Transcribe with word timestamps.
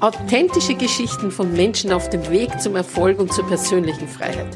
Authentische 0.00 0.76
Geschichten 0.76 1.32
von 1.32 1.52
Menschen 1.54 1.90
auf 1.90 2.08
dem 2.08 2.30
Weg 2.30 2.60
zum 2.60 2.76
Erfolg 2.76 3.18
und 3.18 3.32
zur 3.32 3.44
persönlichen 3.48 4.06
Freiheit. 4.06 4.46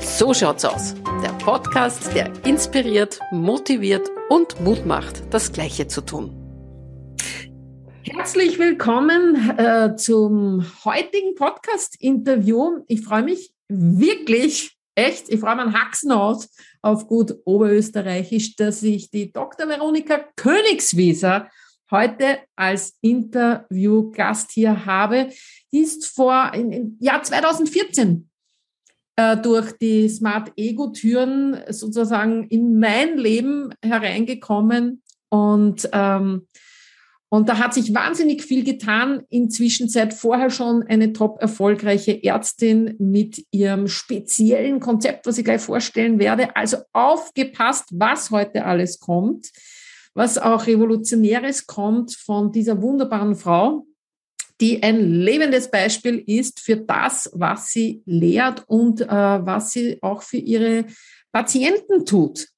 So 0.00 0.32
schaut's 0.32 0.64
aus. 0.64 0.94
Der 1.22 1.32
Podcast, 1.32 2.14
der 2.14 2.32
inspiriert, 2.46 3.20
motiviert 3.30 4.10
und 4.30 4.58
Mut 4.62 4.86
macht, 4.86 5.22
das 5.34 5.52
Gleiche 5.52 5.86
zu 5.86 6.00
tun. 6.00 6.34
Herzlich 8.04 8.58
willkommen 8.58 9.58
äh, 9.58 9.96
zum 9.96 10.64
heutigen 10.86 11.34
Podcast-Interview. 11.34 12.78
Ich 12.86 13.02
freue 13.02 13.22
mich 13.22 13.52
wirklich, 13.68 14.78
echt, 14.94 15.28
ich 15.28 15.40
freue 15.40 15.56
mich 15.56 15.74
Haxen 15.74 16.10
aus 16.10 16.48
auf 16.80 17.06
gut 17.06 17.34
Oberösterreichisch, 17.44 18.56
dass 18.56 18.82
ich 18.82 19.10
die 19.10 19.30
Dr. 19.30 19.68
Veronika 19.68 20.20
Königswieser 20.36 21.50
heute 21.90 22.38
als 22.56 22.96
Interviewgast 23.00 24.50
hier 24.52 24.86
habe. 24.86 25.28
Die 25.72 25.80
ist 25.80 26.06
vor 26.06 26.52
im, 26.54 26.96
Jahr 27.00 27.22
2014 27.22 28.28
äh, 29.16 29.36
durch 29.36 29.72
die 29.78 30.08
Smart 30.08 30.52
Ego 30.56 30.88
Türen 30.88 31.60
sozusagen 31.68 32.44
in 32.48 32.78
mein 32.78 33.18
Leben 33.18 33.74
hereingekommen 33.82 35.02
und 35.28 35.88
ähm, 35.92 36.46
und 37.28 37.48
da 37.48 37.58
hat 37.58 37.74
sich 37.74 37.92
wahnsinnig 37.92 38.44
viel 38.44 38.62
getan. 38.62 39.24
Inzwischen 39.30 39.88
seit 39.88 40.14
vorher 40.14 40.48
schon 40.48 40.84
eine 40.84 41.12
top 41.12 41.42
erfolgreiche 41.42 42.22
Ärztin 42.22 42.94
mit 43.00 43.44
ihrem 43.50 43.88
speziellen 43.88 44.78
Konzept, 44.78 45.26
was 45.26 45.36
ich 45.36 45.44
gleich 45.44 45.60
vorstellen 45.60 46.20
werde. 46.20 46.54
Also 46.54 46.78
aufgepasst, 46.92 47.88
was 47.90 48.30
heute 48.30 48.64
alles 48.64 49.00
kommt 49.00 49.50
was 50.16 50.38
auch 50.38 50.66
Revolutionäres 50.66 51.66
kommt 51.66 52.14
von 52.14 52.50
dieser 52.50 52.80
wunderbaren 52.80 53.36
Frau, 53.36 53.86
die 54.62 54.82
ein 54.82 54.98
lebendes 54.98 55.70
Beispiel 55.70 56.24
ist 56.26 56.60
für 56.60 56.78
das, 56.78 57.30
was 57.34 57.68
sie 57.68 58.02
lehrt 58.06 58.64
und 58.66 59.02
äh, 59.02 59.06
was 59.06 59.72
sie 59.72 59.98
auch 60.00 60.22
für 60.22 60.38
ihre 60.38 60.86
Patienten 61.32 62.06
tut. 62.06 62.48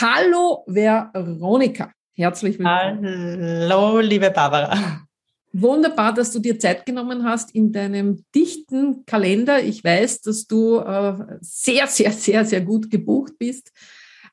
Hallo 0.00 0.62
Veronika, 0.68 1.90
herzlich 2.14 2.60
willkommen. 2.60 3.04
Hallo, 3.04 3.98
liebe 3.98 4.30
Barbara. 4.30 5.04
Wunderbar, 5.52 6.14
dass 6.14 6.30
du 6.30 6.38
dir 6.38 6.60
Zeit 6.60 6.86
genommen 6.86 7.24
hast 7.24 7.54
in 7.56 7.72
deinem 7.72 8.24
dichten 8.32 9.04
Kalender. 9.04 9.60
Ich 9.60 9.82
weiß, 9.82 10.20
dass 10.20 10.46
du 10.46 10.78
äh, 10.78 11.38
sehr, 11.40 11.88
sehr, 11.88 12.12
sehr, 12.12 12.44
sehr 12.44 12.60
gut 12.60 12.88
gebucht 12.88 13.32
bist 13.36 13.72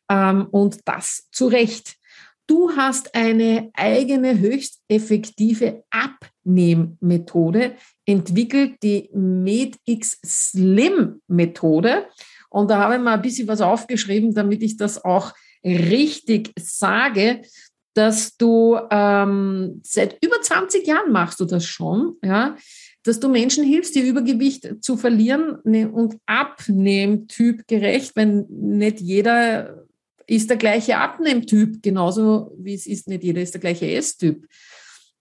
ähm, 0.10 0.48
und 0.52 0.78
das 0.86 1.28
zu 1.32 1.48
Recht. 1.48 1.96
Du 2.52 2.70
hast 2.76 3.16
eine 3.16 3.72
eigene 3.76 4.38
höchst 4.38 4.82
effektive 4.90 5.86
Abnehmmethode 5.90 7.76
entwickelt, 8.06 8.74
die 8.84 9.10
MedX 9.14 10.20
Slim 10.26 11.22
Methode. 11.28 12.08
Und 12.50 12.70
da 12.70 12.80
habe 12.80 12.96
ich 12.96 13.00
mal 13.00 13.14
ein 13.14 13.22
bisschen 13.22 13.48
was 13.48 13.62
aufgeschrieben, 13.62 14.34
damit 14.34 14.64
ich 14.64 14.76
das 14.76 15.02
auch 15.02 15.32
richtig 15.64 16.52
sage, 16.60 17.42
dass 17.94 18.36
du 18.36 18.78
ähm, 18.92 19.80
seit 19.86 20.18
über 20.22 20.42
20 20.42 20.86
Jahren 20.86 21.14
machst 21.14 21.40
du 21.40 21.46
das 21.46 21.66
schon, 21.66 22.18
ja, 22.22 22.58
dass 23.04 23.22
du 23.22 23.30
Menschen 23.30 23.64
hilfst, 23.64 23.96
ihr 23.96 24.04
Übergewicht 24.04 24.84
zu 24.84 24.98
verlieren 24.98 25.60
ne, 25.64 25.90
und 25.90 26.18
Abnehmtyp 26.26 27.66
gerecht, 27.66 28.12
wenn 28.16 28.46
nicht 28.50 29.00
jeder 29.00 29.86
ist 30.28 30.50
der 30.50 30.58
gleiche 30.58 30.98
Abnehmtyp, 30.98 31.82
genauso 31.82 32.52
wie 32.58 32.74
es 32.74 32.88
ist, 32.88 33.08
nicht 33.08 33.24
jeder 33.24 33.42
ist 33.42 33.54
der 33.54 33.62
gleiche 33.62 33.90
Esstyp. 33.90 34.48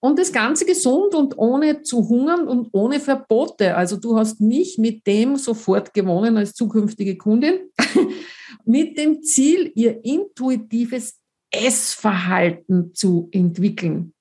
Und 0.02 0.18
das 0.18 0.32
Ganze 0.32 0.64
gesund 0.64 1.14
und 1.14 1.36
ohne 1.36 1.82
zu 1.82 2.08
hungern 2.08 2.48
und 2.48 2.68
ohne 2.72 3.00
Verbote. 3.00 3.76
Also 3.76 3.96
du 3.96 4.16
hast 4.16 4.40
mich 4.40 4.78
mit 4.78 5.06
dem 5.06 5.36
sofort 5.36 5.92
gewonnen 5.92 6.38
als 6.38 6.54
zukünftige 6.54 7.18
Kundin, 7.18 7.70
mit 8.64 8.97
dem 8.97 9.22
Ziel, 9.22 9.70
ihr 9.75 10.02
intuitives 10.04 11.19
Essverhalten 11.50 12.94
zu 12.94 13.28
entwickeln. 13.32 14.14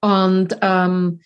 Und 0.00 0.56
ähm, 0.60 1.20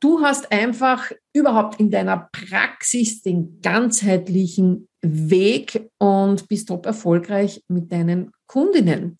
du 0.00 0.20
hast 0.22 0.50
einfach 0.50 1.12
überhaupt 1.34 1.80
in 1.80 1.90
deiner 1.90 2.30
Praxis 2.32 3.20
den 3.20 3.60
ganzheitlichen 3.60 4.88
Weg 5.02 5.90
und 5.98 6.48
bist 6.48 6.68
top 6.68 6.86
erfolgreich 6.86 7.62
mit 7.68 7.90
deinen 7.90 8.32
Kundinnen. 8.46 9.18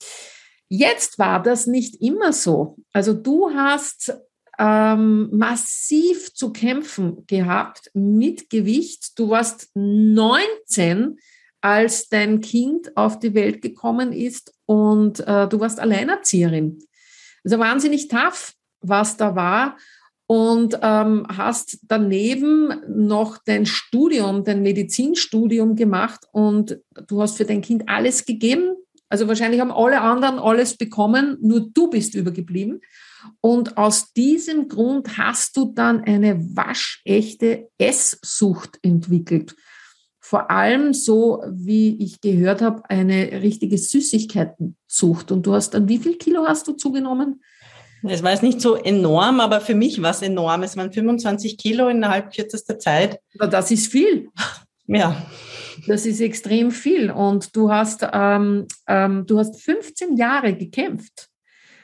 Jetzt 0.69 1.19
war 1.19 1.43
das 1.43 1.67
nicht 1.67 2.01
immer 2.01 2.33
so. 2.33 2.77
Also 2.93 3.15
du 3.15 3.51
hast 3.51 4.13
ähm, 4.59 5.31
massiv 5.33 6.33
zu 6.35 6.53
kämpfen 6.53 7.27
gehabt 7.27 7.91
mit 7.95 8.51
Gewicht. 8.51 9.19
Du 9.19 9.31
warst 9.31 9.71
19, 9.75 11.19
als 11.61 12.09
dein 12.09 12.41
Kind 12.41 12.97
auf 12.97 13.19
die 13.19 13.35
Welt 13.35 13.63
gekommen 13.63 14.13
ist 14.13 14.55
und 14.67 15.21
äh, 15.21 15.49
du 15.49 15.61
warst 15.61 15.81
Alleinerzieherin. 15.81 16.79
Also 17.43 17.59
wahnsinnig 17.59 18.09
tough, 18.09 18.55
was 18.81 19.17
da 19.17 19.35
war 19.35 19.77
und 20.31 20.79
ähm, 20.81 21.27
hast 21.29 21.81
daneben 21.89 22.73
noch 22.87 23.39
dein 23.39 23.67
Studium, 23.67 24.45
dein 24.45 24.63
Medizinstudium 24.63 25.75
gemacht 25.75 26.21
und 26.31 26.79
du 27.09 27.21
hast 27.21 27.37
für 27.37 27.45
dein 27.45 27.63
Kind 27.63 27.89
alles 27.89 28.27
gegeben. 28.27 28.77
Also 29.09 29.27
wahrscheinlich 29.27 29.61
haben 29.61 29.73
alle 29.73 30.03
anderen 30.03 30.39
alles 30.39 30.77
bekommen, 30.77 31.37
nur 31.41 31.69
du 31.75 31.91
bist 31.91 32.15
übergeblieben. 32.15 32.81
Und 33.41 33.77
aus 33.77 34.13
diesem 34.13 34.69
Grund 34.69 35.19
hast 35.19 35.57
du 35.57 35.73
dann 35.75 36.05
eine 36.05 36.41
waschechte 36.55 37.69
Esssucht 37.77 38.79
entwickelt. 38.83 39.57
Vor 40.21 40.49
allem 40.49 40.95
so, 40.95 41.43
wie 41.51 42.01
ich 42.01 42.21
gehört 42.21 42.63
habe, 42.63 42.89
eine 42.89 43.43
richtige 43.43 43.79
Süßigkeitensucht. 43.79 45.33
Und 45.33 45.45
du 45.45 45.55
hast 45.55 45.71
dann, 45.71 45.89
wie 45.89 45.99
viel 45.99 46.19
Kilo 46.19 46.47
hast 46.47 46.69
du 46.69 46.75
zugenommen? 46.75 47.41
Es 48.03 48.23
war 48.23 48.31
jetzt 48.31 48.43
nicht 48.43 48.61
so 48.61 48.77
enorm, 48.77 49.41
aber 49.41 49.61
für 49.61 49.75
mich 49.75 50.01
war 50.01 50.11
es 50.11 50.23
enorm. 50.23 50.63
Es 50.63 50.77
waren 50.77 50.93
25 50.93 51.59
Kilo 51.59 51.89
innerhalb 51.89 52.33
kürzester 52.35 52.79
Zeit. 52.79 53.21
Das 53.35 53.71
ist 53.71 53.89
viel. 53.89 54.31
Ja. 54.87 55.17
Das 55.87 56.07
ist 56.07 56.21
extrem 56.21 56.71
viel. 56.71 57.11
Und 57.11 57.55
du 57.55 57.71
hast, 57.71 58.07
ähm, 58.13 58.67
ähm, 58.87 59.25
du 59.27 59.39
hast 59.39 59.61
15 59.63 60.17
Jahre 60.17 60.55
gekämpft. 60.55 61.29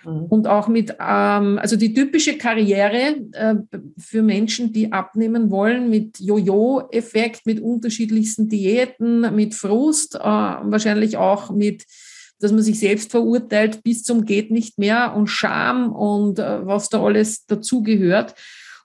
Mhm. 0.05 0.25
Und 0.27 0.47
auch 0.47 0.69
mit, 0.69 0.91
ähm, 1.01 1.59
also 1.59 1.77
die 1.77 1.93
typische 1.93 2.39
Karriere 2.39 3.17
äh, 3.33 3.55
für 3.99 4.23
Menschen, 4.23 4.73
die 4.73 4.93
abnehmen 4.93 5.51
wollen, 5.51 5.91
mit 5.91 6.19
Jojo-Effekt, 6.21 7.47
mit 7.47 7.61
unterschiedlichsten 7.61 8.49
Diäten, 8.49 9.35
mit 9.35 9.55
Frust, 9.55 10.15
äh, 10.15 10.19
wahrscheinlich 10.19 11.17
auch 11.17 11.51
mit 11.51 11.85
dass 12.39 12.53
man 12.53 12.63
sich 12.63 12.79
selbst 12.79 13.11
verurteilt 13.11 13.83
bis 13.83 14.03
zum 14.03 14.25
geht 14.25 14.51
nicht 14.51 14.79
mehr 14.79 15.15
und 15.15 15.29
Scham 15.29 15.93
und 15.93 16.39
äh, 16.39 16.67
was 16.67 16.89
da 16.89 17.03
alles 17.03 17.47
dazugehört. 17.47 18.35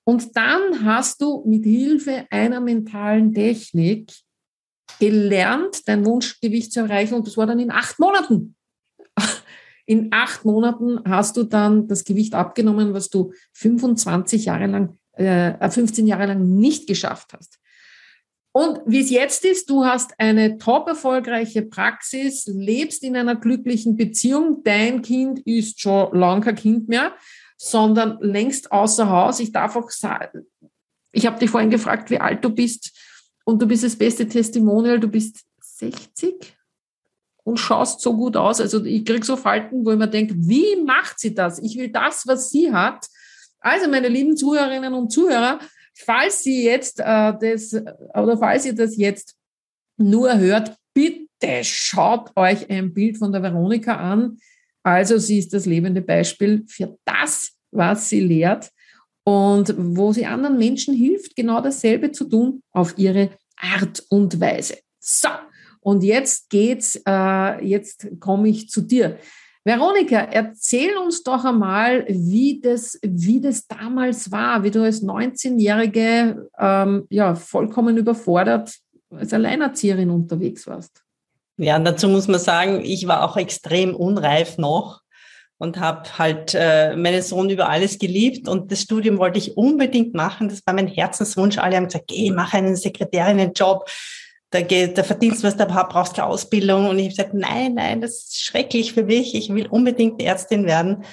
Und 0.04 0.36
dann 0.36 0.84
hast 0.84 1.22
du 1.22 1.44
mit 1.46 1.64
Hilfe 1.64 2.26
einer 2.32 2.60
mentalen 2.60 3.34
Technik 3.34 4.12
gelernt, 5.00 5.88
dein 5.88 6.06
Wunschgewicht 6.06 6.72
zu 6.74 6.82
erreichen 6.82 7.16
und 7.16 7.28
das 7.28 7.38
war 7.38 7.46
dann 7.46 7.60
in 7.60 7.72
acht 7.72 8.00
Monaten. 8.00 8.56
In 9.88 10.10
acht 10.12 10.46
Monaten 10.46 11.02
hast 11.06 11.36
du 11.36 11.44
dann 11.44 11.88
das 11.88 12.06
Gewicht 12.06 12.34
abgenommen, 12.34 12.94
was 12.94 13.10
du 13.10 13.34
25 13.54 14.46
Jahre 14.46 14.68
lang, 14.68 14.98
äh, 15.14 15.70
15 15.70 16.08
Jahre 16.08 16.28
lang 16.28 16.56
nicht 16.56 16.88
geschafft 16.88 17.34
hast. 17.34 17.60
Und 18.54 18.82
wie 18.86 19.00
es 19.00 19.10
jetzt 19.10 19.46
ist, 19.46 19.70
du 19.70 19.86
hast 19.86 20.20
eine 20.20 20.58
top 20.58 20.88
erfolgreiche 20.88 21.62
Praxis, 21.62 22.46
lebst 22.48 23.04
in 23.04 23.16
einer 23.16 23.36
glücklichen 23.36 23.96
Beziehung, 23.96 24.62
dein 24.64 25.02
Kind 25.02 25.40
ist 25.46 25.80
schon 25.80 26.14
lange 26.18 26.42
kein 26.42 26.56
Kind 26.56 26.90
mehr, 26.90 27.14
sondern 27.58 28.18
längst 28.20 28.72
außer 28.72 29.10
Haus. 29.10 29.40
Ich 29.40 29.54
darf 29.54 29.76
auch 29.78 29.90
sagen, 29.90 30.48
ich 31.14 31.26
habe 31.26 31.40
dich 31.40 31.50
vorhin 31.50 31.70
gefragt, 31.70 32.10
wie 32.10 32.20
alt 32.20 32.44
du 32.44 32.50
bist 32.50 32.92
und 33.46 33.62
du 33.62 33.68
bist 33.68 33.84
das 33.84 33.96
beste 33.96 34.28
Testimonial, 34.28 35.00
du 35.00 35.08
bist 35.08 35.46
60 35.62 36.56
und 37.44 37.58
schaust 37.58 38.02
so 38.02 38.16
gut 38.16 38.36
aus. 38.36 38.60
Also 38.60 38.84
ich 38.84 39.06
kriege 39.06 39.26
so 39.26 39.38
Falten, 39.38 39.86
wo 39.86 39.92
ich 39.92 39.98
mir 39.98 40.08
denke, 40.08 40.36
wie 40.38 40.76
macht 40.84 41.20
sie 41.20 41.34
das? 41.34 41.60
Ich 41.60 41.78
will 41.78 41.90
das, 41.90 42.28
was 42.28 42.50
sie 42.50 42.72
hat. 42.72 43.08
Also 43.60 43.90
meine 43.90 44.10
lieben 44.10 44.36
Zuhörerinnen 44.36 44.94
und 44.94 45.12
Zuhörer, 45.12 45.60
falls 45.94 46.44
Sie 46.44 46.64
jetzt 46.64 47.00
äh, 47.00 47.34
das 47.40 47.74
oder 47.74 48.38
falls 48.38 48.66
ihr 48.66 48.76
das 48.76 48.98
jetzt 48.98 49.36
nur 49.98 50.38
hört, 50.38 50.76
bitte 50.94 51.64
schaut 51.64 52.32
euch 52.36 52.70
ein 52.70 52.94
Bild 52.94 53.18
von 53.18 53.32
der 53.32 53.44
Veronika 53.44 53.96
an. 53.96 54.38
Also 54.84 55.18
sie 55.18 55.38
ist 55.38 55.54
das 55.54 55.66
lebende 55.66 56.02
Beispiel 56.02 56.64
für 56.68 56.98
das, 57.06 57.52
was 57.72 58.10
sie 58.10 58.20
lehrt 58.20 58.72
und 59.24 59.76
wo 59.78 60.12
sie 60.12 60.26
anderen 60.26 60.58
Menschen 60.58 60.96
hilft, 60.96 61.36
genau 61.36 61.62
dasselbe 61.62 62.12
zu 62.12 62.26
tun 62.26 62.64
auf 62.72 62.98
ihre 62.98 63.32
Art 63.56 64.04
und 64.10 64.40
Weise. 64.40 64.78
So, 65.00 65.30
und 65.82 66.04
jetzt 66.04 66.50
geht's, 66.50 67.02
äh, 67.08 67.64
jetzt 67.64 68.08
komme 68.20 68.50
ich 68.50 68.70
zu 68.70 68.82
dir. 68.82 69.18
Veronika, 69.64 70.18
erzähl 70.18 70.98
uns 70.98 71.24
doch 71.24 71.46
einmal, 71.46 72.06
wie 72.08 72.60
das, 72.60 72.98
wie 73.04 73.40
das 73.40 73.68
damals 73.68 74.32
war, 74.32 74.64
wie 74.64 74.72
du 74.72 74.84
als 74.84 75.04
19-Jährige 75.04 76.50
ähm, 76.58 77.06
ja, 77.10 77.36
vollkommen 77.36 77.98
überfordert 77.98 78.74
als 79.12 79.34
Alleinerzieherin 79.34 80.10
unterwegs 80.10 80.66
warst. 80.68 81.04
Ja, 81.58 81.78
dazu 81.78 82.08
muss 82.08 82.28
man 82.28 82.40
sagen, 82.40 82.82
ich 82.84 83.08
war 83.08 83.24
auch 83.24 83.38
extrem 83.38 83.94
unreif 83.94 84.58
noch 84.58 85.02
und 85.58 85.80
habe 85.80 86.18
halt 86.18 86.56
äh, 86.56 86.96
meinen 86.96 87.22
Sohn 87.22 87.52
über 87.52 87.70
alles 87.70 88.00
geliebt 88.00 88.48
und 88.48 88.72
das 88.72 88.82
Studium 88.82 89.20
wollte 89.20 89.38
ich 89.38 89.58
unbedingt 89.58 90.16
machen. 90.16 90.50
Das 90.50 90.66
war 90.66 90.74
mein 90.74 90.88
Herzenswunsch. 90.88 91.60
Alle 91.60 91.76
haben 91.76 91.86
gesagt, 91.86 92.08
geh, 92.08 92.32
mach 92.32 92.54
einen 92.56 92.76
Sekretärinnenjob 92.76 93.88
da, 94.52 94.62
geht, 94.62 94.98
da 94.98 95.04
verdienst 95.04 95.44
du 95.44 95.48
was, 95.48 95.58
da 95.58 95.66
brauchst 95.66 96.18
du 96.18 96.24
Ausbildung. 96.24 96.90
Und 96.90 97.00
ich 97.00 97.06
habe 97.06 97.16
gesagt, 97.16 97.34
nein, 97.34 97.74
nein, 97.76 98.02
das 98.02 98.26
ist 98.26 98.42
schrecklich 98.42 98.94
für 98.94 99.04
mich. 99.04 99.34
Ich 99.34 99.50
will 99.54 99.68
unbedingt 99.68 100.22
Ärztin 100.22 100.66
werden 100.66 101.04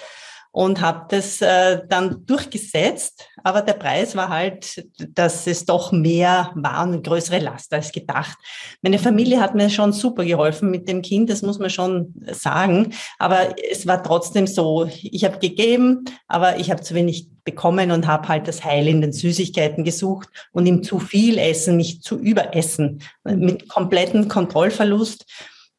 und 0.51 0.81
habe 0.81 1.07
das 1.11 1.41
äh, 1.41 1.83
dann 1.89 2.27
durchgesetzt. 2.27 3.29
Aber 3.45 3.63
der 3.63 3.75
Preis 3.75 4.17
war 4.17 4.29
halt, 4.29 4.85
dass 5.15 5.47
es 5.47 5.65
doch 5.65 5.93
mehr 5.93 6.51
war 6.57 6.83
und 6.83 7.05
größere 7.05 7.39
Last 7.39 7.73
als 7.73 7.93
gedacht. 7.93 8.37
Meine 8.83 8.99
Familie 8.99 9.41
hat 9.41 9.55
mir 9.55 9.71
schon 9.71 9.93
super 9.93 10.25
geholfen 10.25 10.71
mit 10.71 10.89
dem 10.89 11.03
Kind, 11.03 11.31
das 11.31 11.43
muss 11.43 11.61
man 11.61 11.71
schon 11.71 12.13
sagen. 12.33 12.93
Aber 13.21 13.55
es 13.71 13.87
war 13.87 14.03
trotzdem 14.03 14.49
so, 14.49 14.91
ich 15.01 15.25
habe 15.25 15.39
gegeben, 15.39 16.05
aber 16.27 16.59
ich 16.59 16.73
habe 16.73 16.83
zu 16.83 16.95
wenig 16.95 17.29
bekommen 17.49 17.91
und 17.91 18.07
habe 18.07 18.29
halt 18.29 18.47
das 18.47 18.63
Heil 18.63 18.89
in 18.89 19.01
den 19.01 19.13
Süßigkeiten 19.13 19.83
gesucht 19.83 20.29
und 20.53 20.67
im 20.67 20.83
zu 20.83 20.99
viel 20.99 21.39
Essen, 21.39 21.77
mich 21.77 22.03
zu 22.03 22.19
überessen, 22.19 23.01
mit 23.25 23.71
kompletten 23.71 24.29
Kontrollverlust. 24.29 25.25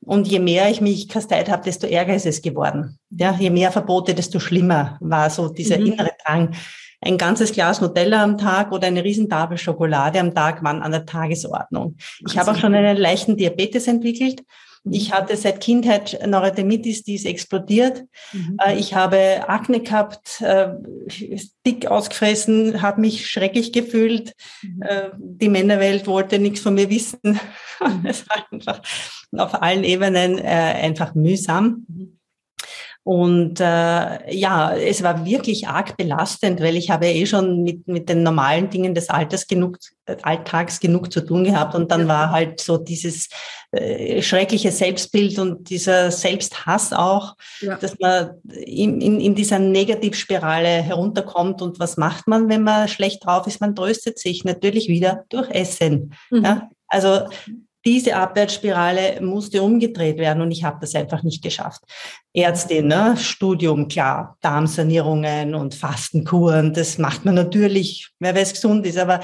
Und 0.02 0.28
je 0.28 0.40
mehr 0.40 0.70
ich 0.72 0.82
mich 0.82 1.08
kasteit 1.10 1.48
habe, 1.50 1.64
desto 1.64 1.86
ärger 1.86 2.16
ist 2.16 2.26
es 2.26 2.42
geworden. 2.42 2.98
Ja, 3.12 3.36
je 3.38 3.52
mehr 3.52 3.72
Verbote, 3.72 4.16
desto 4.16 4.40
schlimmer 4.40 4.98
war 5.00 5.30
so 5.30 5.50
dieser 5.50 5.78
mhm. 5.78 5.88
innere 5.88 6.12
Drang. 6.26 6.56
Ein 7.02 7.18
ganzes 7.18 7.52
Glas 7.52 7.82
Nutella 7.82 8.24
am 8.24 8.38
Tag 8.38 8.72
oder 8.72 8.88
eine 8.88 9.04
Riesentafel 9.04 9.58
Schokolade 9.58 10.20
am 10.20 10.34
Tag 10.34 10.64
waren 10.64 10.82
an 10.82 10.92
der 10.92 11.06
Tagesordnung. 11.06 11.98
Ich 12.28 12.38
habe 12.38 12.52
auch 12.52 12.56
schon 12.56 12.74
einen 12.74 12.98
leichten 12.98 13.38
Diabetes 13.38 13.88
entwickelt 13.88 14.44
ich 14.84 15.14
hatte 15.14 15.36
seit 15.36 15.62
Kindheit 15.62 16.20
Neurodermitis, 16.26 17.04
die 17.04 17.16
ist 17.16 17.26
explodiert. 17.26 18.04
Mhm. 18.34 18.58
Äh, 18.64 18.78
ich 18.78 18.94
habe 18.94 19.48
Akne 19.48 19.82
gehabt, 19.82 20.42
äh, 20.42 20.70
dick 21.66 21.88
ausgefressen, 21.88 22.82
habe 22.82 23.02
mich 23.02 23.28
schrecklich 23.30 23.74
gefühlt. 23.74 24.34
Mhm. 24.62 24.82
Äh, 24.82 25.10
die 25.18 25.50
Männerwelt 25.50 26.08
wollte 26.08 26.40
nichts 26.40 26.62
von 26.62 26.76
mir 26.76 26.90
wissen. 26.90 27.20
Mhm. 27.24 27.40
Es 28.06 28.28
war 28.28 28.46
einfach 28.52 28.82
auf 29.38 29.62
allen 29.62 29.84
Ebenen 29.84 30.40
einfach 30.40 31.16
mühsam. 31.16 31.86
Mhm. 31.88 32.19
Und 33.10 33.60
äh, 33.60 34.32
ja, 34.32 34.76
es 34.76 35.02
war 35.02 35.26
wirklich 35.26 35.68
arg 35.68 35.98
belastend, 35.98 36.62
weil 36.62 36.78
ich 36.78 36.92
habe 36.92 37.08
eh 37.08 37.26
schon 37.26 37.64
mit, 37.64 37.88
mit 37.88 38.08
den 38.08 38.22
normalen 38.22 38.70
Dingen 38.70 38.94
des 38.94 39.10
Alters 39.10 39.48
genug, 39.48 39.80
Alltags 40.22 40.80
genug 40.80 41.12
zu 41.12 41.22
tun 41.22 41.44
gehabt. 41.44 41.74
Und 41.74 41.90
dann 41.90 42.08
war 42.08 42.30
halt 42.30 42.62
so 42.62 42.78
dieses 42.78 43.28
äh, 43.72 44.22
schreckliche 44.22 44.72
Selbstbild 44.72 45.40
und 45.40 45.72
dieser 45.72 46.12
Selbsthass 46.12 46.94
auch, 46.94 47.34
ja. 47.62 47.78
dass 47.78 47.98
man 47.98 48.30
in, 48.44 49.02
in, 49.02 49.20
in 49.20 49.34
dieser 49.34 49.58
Negativspirale 49.58 50.70
herunterkommt. 50.84 51.64
Und 51.64 51.80
was 51.80 51.98
macht 51.98 52.28
man, 52.28 52.48
wenn 52.48 52.62
man 52.62 52.88
schlecht 52.88 53.26
drauf 53.26 53.48
ist? 53.48 53.60
Man 53.60 53.76
tröstet 53.76 54.20
sich 54.20 54.44
natürlich 54.44 54.88
wieder 54.88 55.26
durch 55.30 55.50
Essen. 55.50 56.14
Mhm. 56.30 56.46
Ja? 56.46 56.70
Also 56.88 57.22
diese 57.86 58.16
Abwärtsspirale 58.16 59.22
musste 59.22 59.64
umgedreht 59.64 60.18
werden 60.18 60.42
und 60.42 60.52
ich 60.52 60.64
habe 60.64 60.78
das 60.82 60.96
einfach 60.96 61.24
nicht 61.24 61.42
geschafft. 61.42 61.82
Ärztin, 62.34 62.88
ne? 62.88 63.16
Studium, 63.18 63.88
klar, 63.88 64.38
Darmsanierungen 64.42 65.56
und 65.56 65.76
Fastenkuren, 65.76 66.74
das 66.74 66.98
macht 66.98 67.26
man 67.26 67.36
natürlich, 67.36 68.12
wer 68.20 68.36
weiß 68.36 68.54
gesund 68.54 68.86
ist, 68.86 68.98
aber 68.98 69.22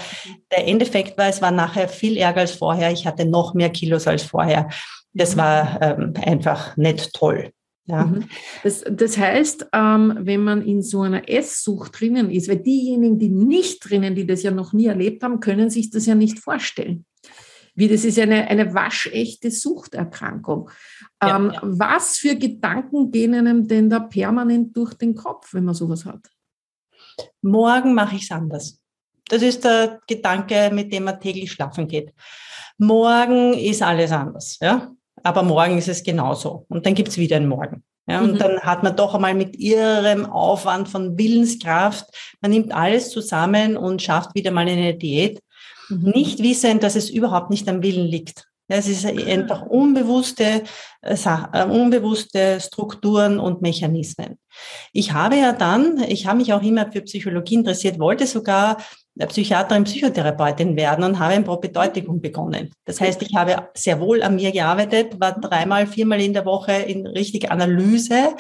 der 0.52 0.68
Endeffekt 0.68 1.18
war, 1.18 1.28
es 1.28 1.42
war 1.42 1.52
nachher 1.52 1.90
viel 1.90 2.18
ärger 2.18 2.42
als 2.42 2.52
vorher. 2.52 2.92
Ich 2.92 3.06
hatte 3.06 3.26
noch 3.26 3.54
mehr 3.54 3.70
Kilos 3.70 4.08
als 4.08 4.24
vorher. 4.24 4.70
Das 5.14 5.38
war 5.38 5.82
ähm, 5.82 6.14
einfach 6.26 6.76
nicht 6.78 7.14
toll. 7.14 7.52
Ja. 7.88 8.06
Mhm. 8.06 8.24
Das, 8.64 8.84
das 8.90 9.18
heißt, 9.18 9.68
ähm, 9.74 10.18
wenn 10.22 10.44
man 10.44 10.64
in 10.64 10.82
so 10.82 11.02
einer 11.02 11.30
Esssucht 11.30 12.00
drinnen 12.00 12.32
ist, 12.32 12.50
weil 12.50 12.58
diejenigen, 12.58 13.20
die 13.20 13.30
nicht 13.30 13.88
drinnen, 13.88 14.16
die 14.16 14.26
das 14.26 14.42
ja 14.42 14.52
noch 14.52 14.74
nie 14.74 14.88
erlebt 14.88 15.22
haben, 15.24 15.40
können 15.40 15.70
sich 15.70 15.92
das 15.92 16.06
ja 16.06 16.16
nicht 16.16 16.40
vorstellen 16.40 17.06
wie 17.76 17.88
das 17.88 18.06
ist 18.06 18.18
eine, 18.18 18.48
eine 18.48 18.74
waschechte 18.74 19.52
Suchterkrankung. 19.52 20.70
Ja, 21.22 21.36
ähm, 21.36 21.52
ja. 21.54 21.60
Was 21.64 22.18
für 22.18 22.36
Gedanken 22.36 23.12
gehen 23.12 23.34
einem 23.34 23.68
denn 23.68 23.90
da 23.90 24.00
permanent 24.00 24.76
durch 24.76 24.94
den 24.94 25.14
Kopf, 25.14 25.54
wenn 25.54 25.66
man 25.66 25.76
sowas 25.76 26.06
hat? 26.06 26.22
Morgen 27.42 27.94
mache 27.94 28.16
ich 28.16 28.24
es 28.24 28.32
anders. 28.32 28.80
Das 29.28 29.42
ist 29.42 29.64
der 29.64 30.00
Gedanke, 30.08 30.70
mit 30.74 30.94
dem 30.94 31.04
man 31.04 31.20
täglich 31.20 31.52
schlafen 31.52 31.88
geht. 31.88 32.14
Morgen 32.78 33.54
ist 33.54 33.82
alles 33.82 34.12
anders, 34.12 34.58
ja. 34.62 34.92
Aber 35.24 35.44
morgen 35.44 35.78
ist 35.78 35.88
es 35.88 36.04
genauso. 36.04 36.66
Und 36.70 36.86
dann 36.86 36.94
gibt 36.94 37.10
es 37.10 37.18
wieder 37.18 37.38
einen 37.38 37.48
Morgen. 37.48 37.84
Ja, 38.08 38.22
und 38.22 38.34
mhm. 38.34 38.38
dann 38.38 38.60
hat 38.60 38.84
man 38.84 38.96
doch 38.96 39.16
einmal 39.16 39.34
mit 39.34 39.56
ihrem 39.56 40.28
Aufwand 40.28 40.88
von 40.88 41.18
Willenskraft, 41.18 42.06
man 42.40 42.52
nimmt 42.52 42.72
alles 42.72 43.10
zusammen 43.10 43.78
und 43.78 44.02
schafft 44.02 44.36
wieder 44.36 44.52
mal 44.52 44.68
eine 44.68 44.94
Diät 44.94 45.42
Mhm. 45.90 46.12
Nicht 46.12 46.44
wissen, 46.44 46.80
dass 46.80 46.96
es 46.96 47.10
überhaupt 47.10 47.50
nicht 47.50 47.68
am 47.70 47.82
Willen 47.84 48.06
liegt. 48.06 48.48
Es 48.68 48.88
ist 48.88 49.06
einfach 49.06 49.62
unbewusste, 49.64 50.64
äh, 51.02 51.16
äh, 51.54 51.66
unbewusste 51.66 52.60
Strukturen 52.60 53.40
und 53.40 53.62
Mechanismen. 53.62 54.40
Ich 54.92 55.14
habe 55.14 55.36
ja 55.36 55.54
dann, 55.54 56.04
ich 56.08 56.26
habe 56.26 56.40
mich 56.40 56.52
auch 56.52 56.64
immer 56.64 56.92
für 56.92 57.02
Psychologie 57.02 57.56
interessiert, 57.56 58.00
wollte 58.00 58.26
sogar 58.26 58.78
Psychiaterin, 59.28 59.84
Psychotherapeutin 59.84 60.76
werden 60.76 61.06
und 61.06 61.20
habe 61.20 61.34
ein 61.34 61.44
Propedeutikum 61.44 62.20
begonnen. 62.20 62.72
Das 62.86 63.00
heißt, 63.00 63.22
ich 63.22 63.36
habe 63.36 63.70
sehr 63.76 64.00
wohl 64.00 64.22
an 64.24 64.36
mir 64.36 64.52
gearbeitet, 64.52 65.20
war 65.20 65.40
dreimal, 65.40 65.88
viermal 65.88 66.20
in 66.20 66.34
der 66.34 66.46
Woche 66.46 66.74
in 66.74 67.06
richtige 67.08 67.52
Analyse 67.52 68.34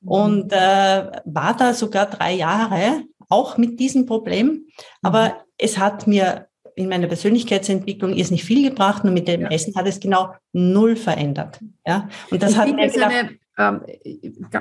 mhm. 0.00 0.08
und 0.08 0.52
äh, 0.52 1.10
war 1.24 1.56
da 1.58 1.74
sogar 1.74 2.06
drei 2.06 2.32
Jahre, 2.32 3.02
auch 3.28 3.58
mit 3.58 3.80
diesem 3.80 4.06
Problem. 4.06 4.66
Aber 5.02 5.24
mhm. 5.24 5.32
es 5.58 5.78
hat 5.78 6.06
mir 6.06 6.46
in 6.76 6.88
meiner 6.88 7.06
Persönlichkeitsentwicklung 7.06 8.14
ist 8.14 8.30
nicht 8.30 8.44
viel 8.44 8.68
gebracht, 8.68 9.04
nur 9.04 9.12
mit 9.12 9.28
dem 9.28 9.42
ja. 9.42 9.48
Essen 9.48 9.74
hat 9.74 9.86
es 9.86 10.00
genau 10.00 10.34
null 10.52 10.96
verändert. 10.96 11.60
Ja, 11.86 12.08
und 12.30 12.42
das 12.42 12.52
ich 12.52 12.56
hat 12.56 12.74
mir 12.74 12.88
gedacht, 12.88 13.12
eine, 13.12 13.38
ähm, 13.58 13.80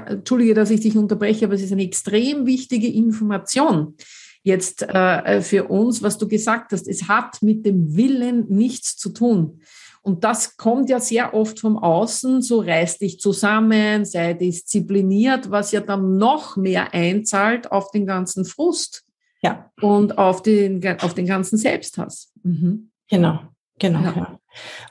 Entschuldige, 0.08 0.54
dass 0.54 0.70
ich 0.70 0.82
dich 0.82 0.96
unterbreche, 0.96 1.46
aber 1.46 1.56
es 1.56 1.62
ist 1.62 1.72
eine 1.72 1.84
extrem 1.84 2.46
wichtige 2.46 2.88
Information 2.88 3.96
jetzt 4.44 4.84
äh, 4.84 5.42
für 5.42 5.66
uns, 5.66 6.04
was 6.04 6.18
du 6.18 6.28
gesagt 6.28 6.74
hast. 6.74 6.88
Es 6.88 7.08
hat 7.08 7.42
mit 7.42 7.66
dem 7.66 7.96
Willen 7.96 8.46
nichts 8.50 8.98
zu 8.98 9.10
tun. 9.10 9.62
Und 10.02 10.26
das 10.26 10.58
kommt 10.58 10.90
ja 10.90 11.00
sehr 11.00 11.34
oft 11.34 11.62
vom 11.62 11.78
Außen, 11.78 12.42
so 12.42 12.60
reiß 12.60 12.98
dich 12.98 13.22
zusammen, 13.22 14.04
sei 14.04 14.34
diszipliniert, 14.34 15.50
was 15.50 15.72
ja 15.72 15.80
dann 15.80 16.18
noch 16.18 16.58
mehr 16.58 16.94
einzahlt 16.94 17.72
auf 17.72 17.90
den 17.92 18.06
ganzen 18.06 18.44
Frust. 18.44 19.06
Ja. 19.44 19.72
Und 19.82 20.18
auf 20.18 20.42
den, 20.42 20.82
auf 21.02 21.14
den 21.14 21.26
ganzen 21.26 21.58
Selbsthass. 21.58 22.32
Mhm. 22.44 22.90
Genau, 23.10 23.40
genau. 23.78 24.02
Ja. 24.02 24.16
Ja. 24.16 24.40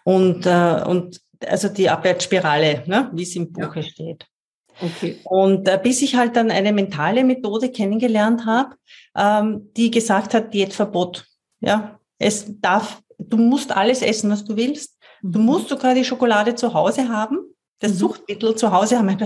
Und, 0.05 0.47
äh, 0.47 0.85
und 0.87 1.21
also 1.47 1.69
die 1.69 1.89
Abwärtsspirale, 1.89 2.85
ne, 2.87 3.11
wie 3.13 3.23
es 3.23 3.35
im 3.35 3.53
Buche 3.53 3.81
ja. 3.81 3.87
steht. 3.87 4.27
Okay. 4.81 5.19
Und 5.25 5.69
äh, 5.69 5.81
bis 5.83 6.03
ich 6.03 6.17
halt 6.17 6.37
dann 6.37 6.51
eine 6.51 6.73
mentale 6.73 7.25
Methode 7.25 7.71
kennengelernt 7.71 8.47
habe, 8.47 8.75
ähm, 9.17 9.71
die 9.77 9.91
gesagt 9.91 10.35
hat, 10.35 10.53
Diätverbot. 10.53 11.27
Ja, 11.61 11.99
es 12.19 12.47
darf, 12.61 13.03
du 13.19 13.37
musst 13.37 13.75
alles 13.75 14.03
essen, 14.03 14.31
was 14.31 14.45
du 14.45 14.57
willst. 14.57 14.99
Du 15.23 15.39
mhm. 15.39 15.47
musst 15.47 15.69
sogar 15.69 15.95
die 15.95 16.05
Schokolade 16.05 16.55
zu 16.55 16.75
Hause 16.75 17.09
haben 17.09 17.52
das 17.83 17.93
mhm. 17.93 17.97
Suchtmittel 17.97 18.55
zu 18.55 18.73
Hause 18.73 18.99
haben, 18.99 19.17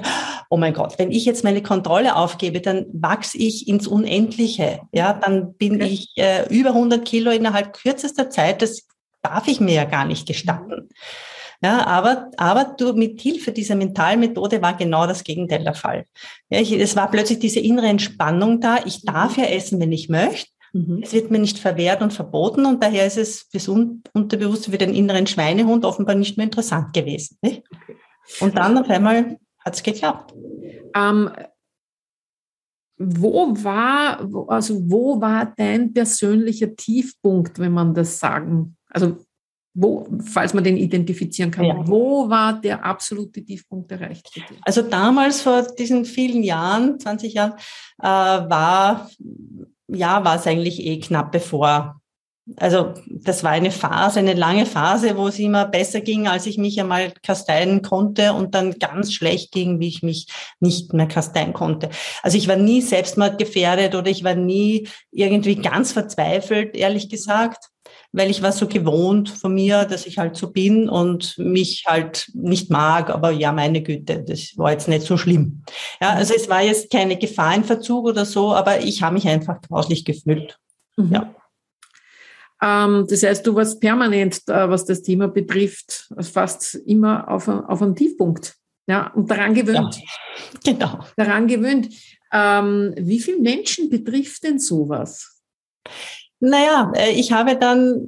oh 0.50 0.56
mein 0.56 0.74
Gott, 0.74 0.98
wenn 0.98 1.12
ich 1.12 1.24
jetzt 1.24 1.44
meine 1.44 1.62
Kontrolle 1.62 2.16
aufgebe, 2.16 2.60
dann 2.60 2.86
wachse 2.92 3.38
ich 3.38 3.68
ins 3.68 3.86
Unendliche. 3.86 4.80
Ja, 4.92 5.12
dann 5.12 5.54
bin 5.54 5.76
okay. 5.76 5.86
ich 5.86 6.12
äh, 6.16 6.46
über 6.48 6.70
100 6.70 7.04
Kilo 7.04 7.30
innerhalb 7.30 7.74
kürzester 7.74 8.30
Zeit. 8.30 8.62
Das 8.62 8.86
darf 9.22 9.46
ich 9.48 9.60
mir 9.60 9.74
ja 9.74 9.84
gar 9.84 10.04
nicht 10.04 10.26
gestatten. 10.26 10.88
Ja, 11.62 11.86
aber, 11.86 12.30
aber 12.36 12.74
du, 12.76 12.92
mit 12.92 13.20
Hilfe 13.20 13.50
dieser 13.52 13.76
Mentalmethode 13.76 14.60
war 14.60 14.76
genau 14.76 15.06
das 15.06 15.24
Gegenteil 15.24 15.64
der 15.64 15.74
Fall. 15.74 16.04
Ja, 16.50 16.60
ich, 16.60 16.72
es 16.72 16.96
war 16.96 17.10
plötzlich 17.10 17.38
diese 17.38 17.60
innere 17.60 17.86
Entspannung 17.86 18.60
da. 18.60 18.78
Ich 18.84 19.04
darf 19.04 19.36
ja 19.38 19.44
essen, 19.44 19.80
wenn 19.80 19.92
ich 19.92 20.08
möchte. 20.08 20.50
Mhm. 20.72 21.00
Es 21.02 21.12
wird 21.12 21.30
mir 21.30 21.38
nicht 21.38 21.58
verwehrt 21.58 22.02
und 22.02 22.12
verboten 22.12 22.66
und 22.66 22.82
daher 22.82 23.06
ist 23.06 23.16
es 23.16 23.46
fürs 23.50 23.68
Unterbewusste 23.68 24.70
für 24.70 24.78
den 24.78 24.94
inneren 24.94 25.26
Schweinehund 25.26 25.84
offenbar 25.84 26.14
nicht 26.14 26.36
mehr 26.36 26.44
interessant 26.44 26.92
gewesen. 26.92 27.38
Nicht? 27.40 27.62
Okay. 27.74 27.96
Und 28.40 28.56
dann 28.56 28.78
auf 28.78 28.88
einmal 28.88 29.38
hat 29.58 29.74
es 29.74 29.82
geklappt. 29.82 30.34
Ähm, 30.94 31.30
wo 32.98 33.52
war, 33.62 34.26
also 34.48 34.80
wo 34.90 35.20
war 35.20 35.52
dein 35.56 35.92
persönlicher 35.92 36.74
Tiefpunkt, 36.74 37.58
wenn 37.58 37.72
man 37.72 37.94
das 37.94 38.18
sagen? 38.18 38.76
Also 38.88 39.18
Wo, 39.74 40.08
falls 40.24 40.54
man 40.54 40.64
den 40.64 40.78
identifizieren 40.78 41.50
kann, 41.50 41.66
ja. 41.66 41.86
wo 41.86 42.30
war 42.30 42.58
der 42.58 42.82
absolute 42.82 43.44
Tiefpunkt 43.44 43.92
erreicht? 43.92 44.30
Also 44.62 44.80
damals 44.80 45.42
vor 45.42 45.66
diesen 45.78 46.06
vielen 46.06 46.42
Jahren, 46.42 46.98
20 46.98 47.34
Jahren, 47.34 47.52
äh, 48.00 48.06
war 48.06 49.10
ja 49.88 50.24
war 50.24 50.36
es 50.36 50.46
eigentlich 50.46 50.80
eh 50.80 50.98
knapp 50.98 51.30
bevor 51.30 52.00
also 52.56 52.94
das 53.08 53.42
war 53.42 53.50
eine 53.50 53.72
Phase, 53.72 54.20
eine 54.20 54.34
lange 54.34 54.66
Phase, 54.66 55.16
wo 55.16 55.26
es 55.26 55.38
immer 55.38 55.66
besser 55.66 56.00
ging, 56.00 56.28
als 56.28 56.46
ich 56.46 56.58
mich 56.58 56.80
einmal 56.80 57.12
kasteien 57.22 57.82
konnte 57.82 58.32
und 58.34 58.54
dann 58.54 58.78
ganz 58.78 59.12
schlecht 59.12 59.50
ging, 59.50 59.80
wie 59.80 59.88
ich 59.88 60.02
mich 60.02 60.28
nicht 60.60 60.92
mehr 60.92 61.08
kasteien 61.08 61.52
konnte. 61.52 61.90
Also 62.22 62.38
ich 62.38 62.46
war 62.46 62.56
nie 62.56 62.82
selbstmordgefährdet 62.82 63.96
oder 63.96 64.08
ich 64.08 64.22
war 64.22 64.36
nie 64.36 64.88
irgendwie 65.10 65.56
ganz 65.56 65.92
verzweifelt, 65.92 66.76
ehrlich 66.76 67.08
gesagt, 67.08 67.70
weil 68.12 68.30
ich 68.30 68.42
war 68.42 68.52
so 68.52 68.68
gewohnt 68.68 69.28
von 69.28 69.52
mir, 69.52 69.84
dass 69.84 70.06
ich 70.06 70.18
halt 70.18 70.36
so 70.36 70.52
bin 70.52 70.88
und 70.88 71.36
mich 71.38 71.84
halt 71.86 72.30
nicht 72.32 72.70
mag, 72.70 73.10
aber 73.10 73.32
ja, 73.32 73.52
meine 73.52 73.82
Güte, 73.82 74.22
das 74.22 74.56
war 74.56 74.70
jetzt 74.70 74.88
nicht 74.88 75.04
so 75.04 75.16
schlimm. 75.16 75.64
Ja, 76.00 76.10
also 76.10 76.32
es 76.32 76.48
war 76.48 76.62
jetzt 76.62 76.90
keine 76.90 77.16
Gefahr 77.16 77.56
in 77.56 77.64
Verzug 77.64 78.06
oder 78.06 78.24
so, 78.24 78.54
aber 78.54 78.80
ich 78.80 79.02
habe 79.02 79.14
mich 79.14 79.26
einfach 79.26 79.60
grauslich 79.62 80.04
gefühlt. 80.04 80.58
Mhm. 80.96 81.12
Ja. 81.12 81.34
Ähm, 82.62 83.06
das 83.08 83.22
heißt, 83.22 83.46
du 83.46 83.54
warst 83.54 83.80
permanent, 83.80 84.42
äh, 84.48 84.68
was 84.68 84.84
das 84.84 85.02
Thema 85.02 85.28
betrifft, 85.28 86.08
fast 86.20 86.74
immer 86.74 87.28
auf, 87.28 87.48
auf 87.48 87.82
einem 87.82 87.94
Tiefpunkt. 87.94 88.56
Ja, 88.88 89.12
und 89.14 89.30
daran 89.30 89.52
gewöhnt. 89.52 89.96
Ja, 89.96 90.72
genau. 90.72 91.00
Daran 91.16 91.48
gewöhnt. 91.48 91.88
Ähm, 92.32 92.94
wie 92.96 93.18
viele 93.18 93.40
Menschen 93.40 93.90
betrifft 93.90 94.44
denn 94.44 94.58
sowas? 94.58 95.42
Naja, 96.40 96.92
äh, 96.94 97.10
ich 97.12 97.32
habe 97.32 97.56
dann 97.56 98.06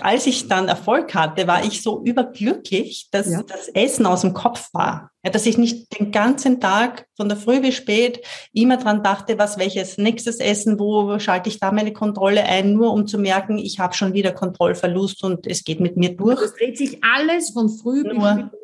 als 0.00 0.26
ich 0.26 0.48
dann 0.48 0.68
Erfolg 0.68 1.14
hatte, 1.14 1.46
war 1.46 1.64
ich 1.64 1.82
so 1.82 2.02
überglücklich, 2.04 3.08
dass 3.10 3.30
ja. 3.30 3.42
das 3.42 3.68
Essen 3.68 4.06
aus 4.06 4.20
dem 4.20 4.32
Kopf 4.32 4.68
war. 4.72 5.10
Ja, 5.24 5.30
dass 5.30 5.46
ich 5.46 5.58
nicht 5.58 5.98
den 5.98 6.10
ganzen 6.10 6.60
Tag 6.60 7.06
von 7.16 7.28
der 7.28 7.38
Früh 7.38 7.60
bis 7.60 7.76
spät 7.76 8.20
immer 8.52 8.76
dran 8.76 9.02
dachte, 9.02 9.38
was 9.38 9.58
welches 9.58 9.98
nächstes 9.98 10.38
Essen, 10.38 10.78
wo 10.78 11.18
schalte 11.18 11.48
ich 11.48 11.60
da 11.60 11.70
meine 11.70 11.92
Kontrolle 11.92 12.44
ein, 12.44 12.72
nur 12.72 12.92
um 12.92 13.06
zu 13.06 13.18
merken, 13.18 13.58
ich 13.58 13.78
habe 13.78 13.94
schon 13.94 14.14
wieder 14.14 14.32
Kontrollverlust 14.32 15.22
und 15.22 15.46
es 15.46 15.64
geht 15.64 15.80
mit 15.80 15.96
mir 15.96 16.16
durch. 16.16 16.40
Es 16.40 16.54
dreht 16.54 16.76
sich 16.76 16.98
alles 17.02 17.50
von 17.50 17.68
früh 17.68 18.02
nur. 18.02 18.14
bis 18.14 18.20
spät 18.20 18.61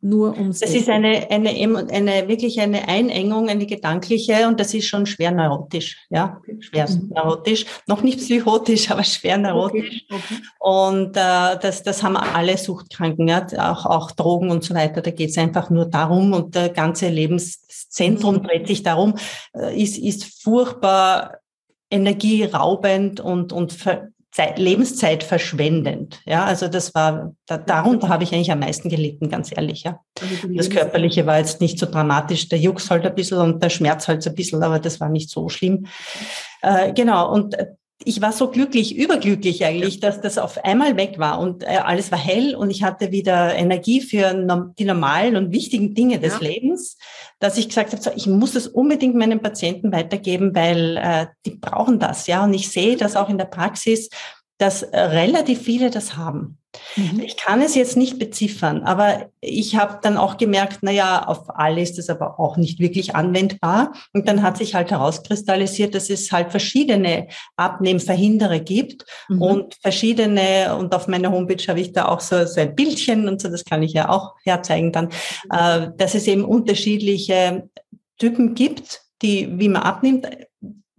nur 0.00 0.36
ums 0.36 0.60
Das 0.60 0.70
Essen. 0.70 0.80
ist 0.80 0.88
eine, 0.88 1.30
eine, 1.30 1.50
eine, 1.90 2.28
wirklich 2.28 2.60
eine 2.60 2.86
Einengung, 2.86 3.48
eine 3.48 3.66
gedankliche 3.66 4.46
und 4.46 4.60
das 4.60 4.74
ist 4.74 4.86
schon 4.86 5.06
schwer 5.06 5.30
neurotisch, 5.30 6.06
ja, 6.10 6.40
schwer 6.60 6.88
mhm. 6.88 7.12
neurotisch, 7.14 7.66
noch 7.86 8.02
nicht 8.02 8.18
psychotisch, 8.18 8.90
aber 8.90 9.04
schwer 9.04 9.38
neurotisch. 9.38 10.04
Okay. 10.10 10.22
Okay. 10.22 10.42
Und 10.58 11.16
äh, 11.16 11.58
das, 11.60 11.82
das 11.82 12.02
haben 12.02 12.16
alle 12.16 12.56
Suchtkranken, 12.58 13.28
ja, 13.28 13.46
auch, 13.58 13.86
auch 13.86 14.10
Drogen 14.12 14.50
und 14.50 14.64
so 14.64 14.74
weiter, 14.74 15.00
da 15.00 15.10
geht 15.10 15.30
es 15.30 15.38
einfach 15.38 15.70
nur 15.70 15.86
darum 15.86 16.32
und 16.32 16.54
der 16.54 16.68
ganze 16.68 17.08
Lebenszentrum 17.08 18.36
mhm. 18.36 18.42
dreht 18.42 18.66
sich 18.68 18.82
darum, 18.82 19.14
äh, 19.54 19.80
ist, 19.80 19.98
ist 19.98 20.42
furchtbar 20.42 21.38
energieraubend 21.90 23.20
und, 23.20 23.52
und 23.52 23.72
ver 23.72 24.08
Zeit, 24.36 24.58
Lebenszeit 24.58 25.22
verschwendend. 25.22 26.20
Ja, 26.26 26.44
also 26.44 26.68
das 26.68 26.94
war, 26.94 27.32
da, 27.46 27.56
darunter 27.56 28.10
habe 28.10 28.22
ich 28.22 28.34
eigentlich 28.34 28.52
am 28.52 28.58
meisten 28.58 28.90
gelitten, 28.90 29.30
ganz 29.30 29.50
ehrlich. 29.50 29.84
Ja. 29.84 30.00
Also 30.20 30.48
das 30.54 30.68
Körperliche 30.68 31.24
war 31.24 31.38
jetzt 31.38 31.62
nicht 31.62 31.78
so 31.78 31.86
dramatisch, 31.86 32.50
der 32.50 32.58
Jux 32.58 32.90
halt 32.90 33.06
ein 33.06 33.14
bisschen 33.14 33.38
und 33.38 33.62
der 33.62 33.70
Schmerz 33.70 34.08
halt 34.08 34.22
so 34.22 34.28
ein 34.28 34.36
bisschen, 34.36 34.62
aber 34.62 34.78
das 34.78 35.00
war 35.00 35.08
nicht 35.08 35.30
so 35.30 35.48
schlimm. 35.48 35.86
Äh, 36.60 36.92
genau, 36.92 37.32
und 37.32 37.56
ich 38.04 38.20
war 38.20 38.32
so 38.32 38.50
glücklich, 38.50 38.96
überglücklich 38.96 39.64
eigentlich, 39.64 40.00
dass 40.00 40.20
das 40.20 40.36
auf 40.36 40.62
einmal 40.64 40.96
weg 40.96 41.18
war 41.18 41.38
und 41.38 41.62
äh, 41.62 41.78
alles 41.82 42.12
war 42.12 42.18
hell 42.18 42.54
und 42.54 42.70
ich 42.70 42.82
hatte 42.82 43.10
wieder 43.10 43.54
Energie 43.54 44.00
für 44.02 44.34
die 44.78 44.84
normalen 44.84 45.36
und 45.36 45.50
wichtigen 45.50 45.94
Dinge 45.94 46.20
des 46.20 46.34
ja. 46.34 46.48
Lebens, 46.48 46.98
dass 47.38 47.56
ich 47.56 47.68
gesagt 47.68 47.92
habe, 47.92 48.02
so, 48.02 48.10
ich 48.14 48.26
muss 48.26 48.54
es 48.54 48.66
unbedingt 48.66 49.14
meinen 49.14 49.40
Patienten 49.40 49.92
weitergeben, 49.92 50.54
weil 50.54 50.98
äh, 50.98 51.26
die 51.46 51.56
brauchen 51.56 51.98
das, 51.98 52.26
ja. 52.26 52.44
Und 52.44 52.52
ich 52.52 52.70
sehe 52.70 52.96
das 52.96 53.16
auch 53.16 53.30
in 53.30 53.38
der 53.38 53.46
Praxis, 53.46 54.10
dass 54.58 54.82
äh, 54.82 54.98
relativ 54.98 55.62
viele 55.62 55.90
das 55.90 56.16
haben. 56.16 56.58
Mhm. 56.96 57.20
Ich 57.20 57.36
kann 57.36 57.60
es 57.60 57.74
jetzt 57.74 57.96
nicht 57.96 58.18
beziffern, 58.18 58.82
aber 58.82 59.30
ich 59.40 59.76
habe 59.76 59.98
dann 60.02 60.16
auch 60.16 60.36
gemerkt, 60.36 60.78
na 60.82 60.90
ja, 60.90 61.26
auf 61.26 61.44
alle 61.48 61.80
ist 61.80 61.98
es 61.98 62.10
aber 62.10 62.38
auch 62.38 62.56
nicht 62.56 62.78
wirklich 62.78 63.14
anwendbar. 63.14 63.92
Und 64.12 64.28
dann 64.28 64.42
hat 64.42 64.58
sich 64.58 64.74
halt 64.74 64.90
herauskristallisiert, 64.90 65.94
dass 65.94 66.10
es 66.10 66.32
halt 66.32 66.50
verschiedene 66.50 67.28
Abnehmverhinderer 67.56 68.60
gibt 68.60 69.04
mhm. 69.28 69.42
und 69.42 69.74
verschiedene, 69.82 70.76
und 70.76 70.94
auf 70.94 71.08
meiner 71.08 71.32
Homepage 71.32 71.64
habe 71.68 71.80
ich 71.80 71.92
da 71.92 72.06
auch 72.06 72.20
so, 72.20 72.44
so 72.46 72.60
ein 72.60 72.74
Bildchen 72.74 73.28
und 73.28 73.40
so, 73.40 73.48
das 73.48 73.64
kann 73.64 73.82
ich 73.82 73.92
ja 73.92 74.08
auch 74.08 74.34
herzeigen 74.44 74.92
dann, 74.92 75.08
äh, 75.50 75.88
dass 75.96 76.14
es 76.14 76.26
eben 76.26 76.44
unterschiedliche 76.44 77.68
Typen 78.18 78.54
gibt, 78.54 79.02
die, 79.22 79.58
wie 79.58 79.68
man 79.68 79.82
abnimmt, 79.82 80.26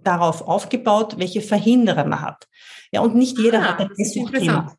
darauf 0.07 0.47
aufgebaut, 0.47 1.15
welche 1.17 1.41
Verhinderer 1.41 2.05
man 2.05 2.21
hat. 2.21 2.47
Ja, 2.91 3.01
und 3.01 3.15
nicht 3.15 3.37
jeder 3.37 3.59
ah, 3.59 3.63
hat 3.65 3.81
ein 3.81 3.91
Esssuchtthema. 3.97 4.73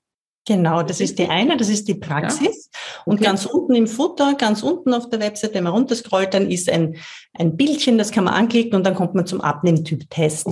Genau, 0.47 0.81
das 0.81 1.01
ist 1.01 1.19
die 1.19 1.27
eine, 1.27 1.57
das 1.57 1.67
ist 1.67 1.89
die 1.89 1.95
Praxis. 1.95 2.69
Ja. 2.71 3.01
Und 3.03 3.15
okay. 3.15 3.25
ganz 3.25 3.45
unten 3.45 3.75
im 3.75 3.85
Futter, 3.85 4.33
ganz 4.35 4.63
unten 4.63 4.93
auf 4.93 5.09
der 5.09 5.19
Website, 5.19 5.53
wenn 5.53 5.65
man 5.65 5.73
runterscrollt, 5.73 6.33
dann 6.33 6.49
ist 6.49 6.69
ein, 6.69 6.95
ein 7.33 7.57
Bildchen, 7.57 7.97
das 7.97 8.11
kann 8.11 8.23
man 8.23 8.33
anklicken 8.33 8.75
und 8.75 8.85
dann 8.85 8.95
kommt 8.95 9.13
man 9.13 9.25
zum 9.25 9.41
Abnehmtyp-Test. 9.41 10.47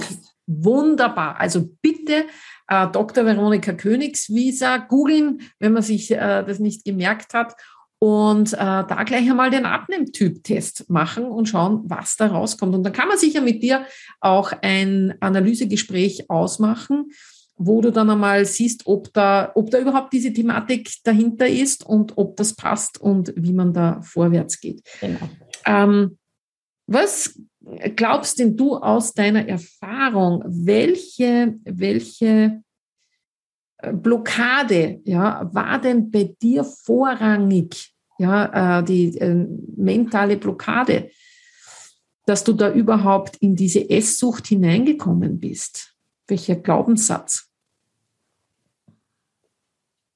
Wunderbar. 0.48 1.40
Also 1.40 1.70
bitte 1.82 2.26
äh, 2.68 2.88
Dr. 2.92 3.26
Veronika 3.26 3.72
Königswieser 3.72 4.80
googeln, 4.80 5.42
wenn 5.60 5.72
man 5.72 5.82
sich 5.82 6.12
äh, 6.12 6.44
das 6.44 6.60
nicht 6.60 6.84
gemerkt 6.84 7.34
hat. 7.34 7.56
Und 7.98 8.52
äh, 8.52 8.58
da 8.58 9.04
gleich 9.06 9.30
einmal 9.30 9.50
den 9.50 9.66
Abnehmtyp-Test 9.66 10.90
machen 10.90 11.24
und 11.24 11.48
schauen, 11.48 11.84
was 11.86 12.18
da 12.18 12.28
rauskommt. 12.28 12.76
Und 12.76 12.84
dann 12.84 12.92
kann 12.92 13.08
man 13.08 13.18
sicher 13.18 13.40
mit 13.40 13.64
dir 13.64 13.86
auch 14.20 14.52
ein 14.62 15.16
Analysegespräch 15.22 16.30
ausmachen 16.30 17.12
wo 17.58 17.82
du 17.82 17.92
dann 17.92 18.10
einmal 18.10 18.46
siehst, 18.46 18.86
ob 18.86 19.14
da, 19.14 19.52
ob 19.56 19.72
da 19.72 19.80
überhaupt 19.80 20.12
diese 20.14 20.34
Thematik 20.34 20.92
dahinter 21.04 21.48
ist 21.48 21.86
und 21.86 22.18
ob 22.18 22.36
das 22.36 22.54
passt 22.54 23.00
und 23.00 23.34
wie 23.38 23.54
man 23.54 23.74
da 23.74 24.02
vorwärts 24.02 24.60
geht. 24.60 24.84
Genau. 25.00 25.30
Ähm, 25.66 26.18
was 26.88 27.40
glaubst 27.96 28.40
denn 28.40 28.56
du 28.56 28.76
aus 28.76 29.14
deiner 29.14 29.48
Erfahrung, 29.48 30.44
welche, 30.46 31.56
welche 31.64 32.62
äh, 33.78 33.94
Blockade 33.94 35.02
ja, 35.06 35.50
war 35.54 35.80
denn 35.80 36.12
bei 36.12 36.36
dir 36.42 36.64
vorrangig, 36.64 37.94
ja, 38.20 38.80
äh, 38.80 38.84
die 38.84 39.18
äh, 39.18 39.48
mentale 39.76 40.38
Blockade, 40.38 41.10
dass 42.26 42.44
du 42.44 42.54
da 42.54 42.72
überhaupt 42.72 43.38
in 43.38 43.56
diese 43.56 43.90
Esssucht 43.90 44.48
hineingekommen 44.48 45.40
bist? 45.40 45.96
Welcher 46.28 46.56
Glaubenssatz? 46.56 47.45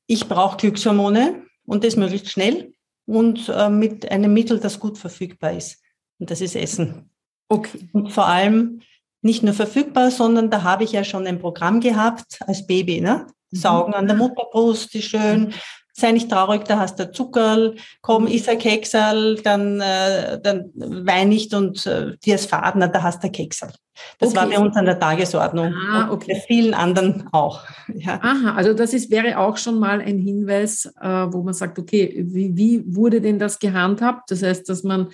Ich 0.09 0.27
brauche 0.27 0.57
Glückshormone 0.57 1.43
und 1.65 1.83
das 1.83 1.95
möglichst 1.95 2.31
schnell 2.31 2.73
und 3.05 3.47
äh, 3.47 3.69
mit 3.69 4.11
einem 4.11 4.33
Mittel, 4.33 4.59
das 4.59 4.79
gut 4.79 4.97
verfügbar 4.97 5.53
ist. 5.53 5.81
Und 6.17 6.31
das 6.31 6.41
ist 6.41 6.55
Essen. 6.55 7.11
Okay. 7.47 7.87
Und 7.93 8.11
vor 8.11 8.27
allem 8.27 8.81
nicht 9.21 9.43
nur 9.43 9.53
verfügbar, 9.53 10.09
sondern 10.09 10.49
da 10.49 10.63
habe 10.63 10.83
ich 10.83 10.93
ja 10.93 11.03
schon 11.03 11.27
ein 11.27 11.39
Programm 11.39 11.79
gehabt 11.79 12.39
als 12.47 12.65
Baby. 12.65 13.01
Ne? 13.01 13.27
Mhm. 13.51 13.57
Saugen 13.57 13.93
an 13.93 14.07
der 14.07 14.15
Mutterbrust, 14.15 14.95
ist 14.95 15.05
schön. 15.05 15.53
Mhm 15.99 16.09
sei 16.09 16.11
nicht 16.11 16.29
traurig, 16.29 16.63
da 16.65 16.79
hast 16.79 16.99
du 16.99 17.11
Zuckerl, 17.11 17.75
komm, 18.01 18.27
iss 18.27 18.47
ein 18.47 18.57
Keksal, 18.57 19.35
dann, 19.43 19.81
äh, 19.81 20.39
dann 20.41 20.71
wein 20.75 21.29
nicht 21.29 21.53
und 21.53 21.85
äh, 21.85 22.17
dir 22.23 22.35
ist 22.35 22.49
Faden, 22.49 22.81
da 22.81 23.03
hast 23.03 23.23
du 23.23 23.29
Keksal. 23.29 23.71
Das 24.17 24.29
okay. 24.29 24.37
war 24.37 24.49
bei 24.49 24.59
uns 24.59 24.75
an 24.77 24.85
der 24.85 24.97
Tagesordnung. 24.97 25.73
Ah, 25.73 26.09
okay. 26.09 26.33
bei 26.33 26.39
vielen 26.47 26.73
anderen 26.73 27.27
auch. 27.31 27.63
Ja. 27.91 28.19
Aha, 28.21 28.53
also 28.55 28.73
das 28.73 28.93
ist, 28.93 29.09
wäre 29.09 29.39
auch 29.39 29.57
schon 29.57 29.79
mal 29.79 29.99
ein 29.99 30.19
Hinweis, 30.19 30.85
äh, 31.01 31.07
wo 31.07 31.41
man 31.41 31.53
sagt, 31.53 31.79
okay, 31.79 32.23
wie, 32.27 32.55
wie 32.55 32.83
wurde 32.85 33.19
denn 33.19 33.39
das 33.39 33.59
gehandhabt? 33.59 34.31
Das 34.31 34.41
heißt, 34.43 34.69
dass 34.69 34.83
man 34.83 35.09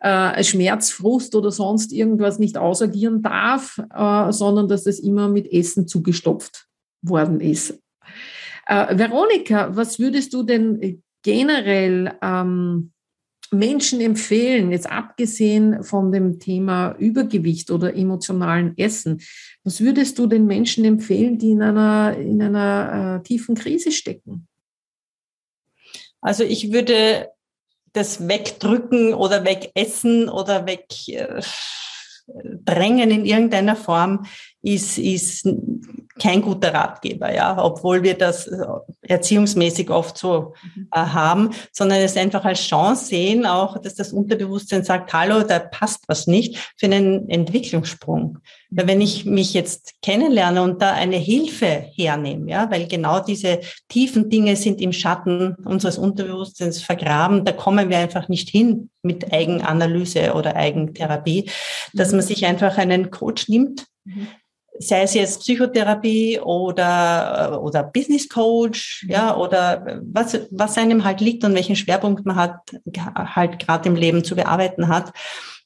äh, 0.00 0.44
Schmerz, 0.44 0.90
Frust 0.90 1.34
oder 1.34 1.50
sonst 1.50 1.90
irgendwas 1.90 2.38
nicht 2.38 2.58
ausagieren 2.58 3.22
darf, 3.22 3.80
äh, 3.92 4.30
sondern 4.30 4.68
dass 4.68 4.84
das 4.84 4.98
immer 5.00 5.28
mit 5.28 5.50
Essen 5.50 5.88
zugestopft 5.88 6.66
worden 7.00 7.40
ist. 7.40 7.81
Äh, 8.66 8.98
Veronika, 8.98 9.74
was 9.74 9.98
würdest 9.98 10.32
du 10.32 10.42
denn 10.42 11.02
generell 11.22 12.16
ähm, 12.22 12.92
Menschen 13.52 14.00
empfehlen, 14.00 14.72
jetzt 14.72 14.90
abgesehen 14.90 15.84
von 15.84 16.10
dem 16.10 16.38
Thema 16.38 16.96
Übergewicht 16.98 17.70
oder 17.70 17.94
emotionalen 17.94 18.76
Essen? 18.78 19.20
Was 19.62 19.80
würdest 19.80 20.18
du 20.18 20.26
den 20.26 20.46
Menschen 20.46 20.84
empfehlen, 20.84 21.38
die 21.38 21.50
in 21.50 21.62
einer, 21.62 22.16
in 22.16 22.40
einer 22.40 23.20
äh, 23.20 23.22
tiefen 23.22 23.54
Krise 23.54 23.92
stecken? 23.92 24.48
Also 26.20 26.44
ich 26.44 26.72
würde 26.72 27.28
das 27.92 28.26
wegdrücken 28.26 29.12
oder 29.12 29.44
wegessen 29.44 30.30
oder 30.30 30.66
wegdrängen 30.66 33.10
äh, 33.10 33.14
in 33.14 33.26
irgendeiner 33.26 33.76
Form 33.76 34.24
ist, 34.62 34.98
ist 34.98 35.48
kein 36.20 36.42
guter 36.42 36.74
Ratgeber, 36.74 37.34
ja, 37.34 37.62
obwohl 37.62 38.02
wir 38.02 38.14
das 38.14 38.46
äh, 38.46 38.64
erziehungsmäßig 39.02 39.90
oft 39.90 40.18
so 40.18 40.54
mhm. 40.74 40.88
äh, 40.92 40.98
haben, 40.98 41.50
sondern 41.72 41.98
es 41.98 42.16
einfach 42.16 42.44
als 42.44 42.60
Chance 42.60 43.06
sehen, 43.06 43.46
auch, 43.46 43.78
dass 43.78 43.94
das 43.94 44.12
Unterbewusstsein 44.12 44.84
sagt, 44.84 45.12
hallo, 45.12 45.42
da 45.42 45.58
passt 45.58 46.04
was 46.08 46.26
nicht 46.26 46.74
für 46.76 46.86
einen 46.86 47.28
Entwicklungssprung. 47.28 48.38
Weil 48.70 48.86
wenn 48.86 49.00
ich 49.00 49.24
mich 49.24 49.54
jetzt 49.54 49.94
kennenlerne 50.02 50.62
und 50.62 50.80
da 50.80 50.92
eine 50.92 51.16
Hilfe 51.16 51.86
hernehme, 51.94 52.50
ja, 52.50 52.70
weil 52.70 52.86
genau 52.86 53.20
diese 53.20 53.60
tiefen 53.88 54.30
Dinge 54.30 54.56
sind 54.56 54.80
im 54.80 54.92
Schatten 54.92 55.56
unseres 55.64 55.98
Unterbewusstseins 55.98 56.82
vergraben, 56.82 57.44
da 57.44 57.52
kommen 57.52 57.88
wir 57.88 57.98
einfach 57.98 58.28
nicht 58.28 58.48
hin 58.50 58.90
mit 59.02 59.32
Eigenanalyse 59.32 60.34
oder 60.34 60.56
Eigentherapie, 60.56 61.50
dass 61.94 62.12
man 62.12 62.22
sich 62.22 62.46
einfach 62.46 62.76
einen 62.78 63.10
Coach 63.10 63.48
nimmt, 63.48 63.86
mhm 64.04 64.28
sei 64.78 65.02
es 65.02 65.14
jetzt 65.14 65.40
Psychotherapie 65.40 66.40
oder, 66.40 67.60
oder 67.62 67.82
Business 67.82 68.28
Coach, 68.28 69.06
ja, 69.08 69.36
oder 69.36 70.00
was, 70.02 70.38
was 70.50 70.78
einem 70.78 71.04
halt 71.04 71.20
liegt 71.20 71.44
und 71.44 71.54
welchen 71.54 71.76
Schwerpunkt 71.76 72.24
man 72.26 72.36
hat, 72.36 72.56
halt 73.16 73.58
gerade 73.58 73.88
im 73.88 73.96
Leben 73.96 74.24
zu 74.24 74.34
bearbeiten 74.34 74.88
hat 74.88 75.12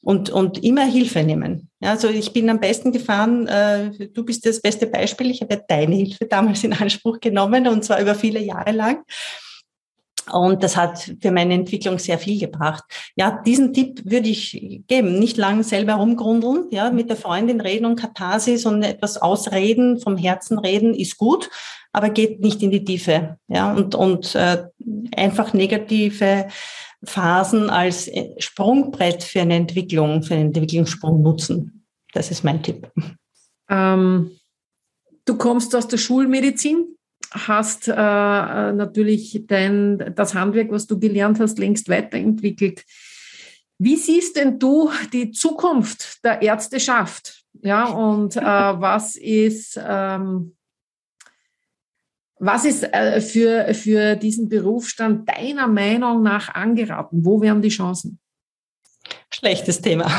und, 0.00 0.30
und 0.30 0.62
immer 0.62 0.84
Hilfe 0.84 1.22
nehmen. 1.22 1.68
Ja, 1.80 1.90
also 1.90 2.08
ich 2.08 2.32
bin 2.32 2.48
am 2.50 2.60
besten 2.60 2.92
gefahren, 2.92 3.46
äh, 3.48 3.90
du 4.08 4.24
bist 4.24 4.46
das 4.46 4.60
beste 4.60 4.86
Beispiel, 4.86 5.30
ich 5.30 5.40
habe 5.40 5.54
ja 5.54 5.60
deine 5.66 5.96
Hilfe 5.96 6.26
damals 6.26 6.64
in 6.64 6.72
Anspruch 6.72 7.20
genommen 7.20 7.66
und 7.66 7.84
zwar 7.84 8.00
über 8.00 8.14
viele 8.14 8.40
Jahre 8.40 8.72
lang. 8.72 9.04
Und 10.32 10.62
das 10.62 10.76
hat 10.76 11.12
für 11.20 11.30
meine 11.30 11.54
Entwicklung 11.54 11.98
sehr 11.98 12.18
viel 12.18 12.40
gebracht. 12.40 12.84
Ja, 13.14 13.42
diesen 13.46 13.72
Tipp 13.72 14.02
würde 14.04 14.28
ich 14.28 14.82
geben. 14.88 15.18
Nicht 15.18 15.36
lang 15.36 15.62
selber 15.62 15.94
rumgrundeln, 15.94 16.64
ja, 16.70 16.90
mit 16.90 17.08
der 17.08 17.16
Freundin 17.16 17.60
reden 17.60 17.86
und 17.86 18.00
Katharsis 18.00 18.66
und 18.66 18.82
etwas 18.82 19.18
ausreden, 19.18 20.00
vom 20.00 20.16
Herzen 20.16 20.58
reden 20.58 20.94
ist 20.94 21.16
gut, 21.16 21.48
aber 21.92 22.10
geht 22.10 22.40
nicht 22.40 22.62
in 22.62 22.70
die 22.70 22.84
Tiefe, 22.84 23.38
ja, 23.48 23.72
und, 23.72 23.94
und 23.94 24.34
äh, 24.34 24.64
einfach 25.14 25.52
negative 25.52 26.48
Phasen 27.04 27.70
als 27.70 28.10
Sprungbrett 28.38 29.22
für 29.22 29.42
eine 29.42 29.54
Entwicklung, 29.54 30.22
für 30.22 30.34
einen 30.34 30.46
Entwicklungssprung 30.46 31.22
nutzen. 31.22 31.86
Das 32.12 32.30
ist 32.30 32.42
mein 32.42 32.62
Tipp. 32.62 32.90
Ähm, 33.70 34.32
du 35.24 35.36
kommst 35.36 35.74
aus 35.76 35.86
der 35.88 35.98
Schulmedizin 35.98 36.95
hast 37.32 37.88
äh, 37.88 37.92
natürlich 37.92 39.42
dein, 39.46 40.12
das 40.14 40.34
Handwerk, 40.34 40.70
was 40.70 40.86
du 40.86 40.98
gelernt 40.98 41.40
hast, 41.40 41.58
längst 41.58 41.88
weiterentwickelt. 41.88 42.84
Wie 43.78 43.96
siehst 43.96 44.36
denn 44.36 44.58
du 44.58 44.90
die 45.12 45.32
Zukunft 45.32 46.24
der 46.24 46.40
Ärzteschaft? 46.42 47.44
Ja, 47.62 47.86
und 47.86 48.36
äh, 48.36 48.40
was 48.42 49.16
ist, 49.16 49.78
ähm, 49.82 50.56
was 52.38 52.64
ist 52.64 52.84
äh, 52.84 53.20
für, 53.20 53.74
für 53.74 54.16
diesen 54.16 54.48
Berufsstand 54.48 55.28
deiner 55.28 55.66
Meinung 55.66 56.22
nach 56.22 56.54
angeraten? 56.54 57.24
Wo 57.24 57.40
wären 57.40 57.62
die 57.62 57.68
Chancen? 57.68 58.18
Schlechtes 59.30 59.80
Thema. 59.80 60.10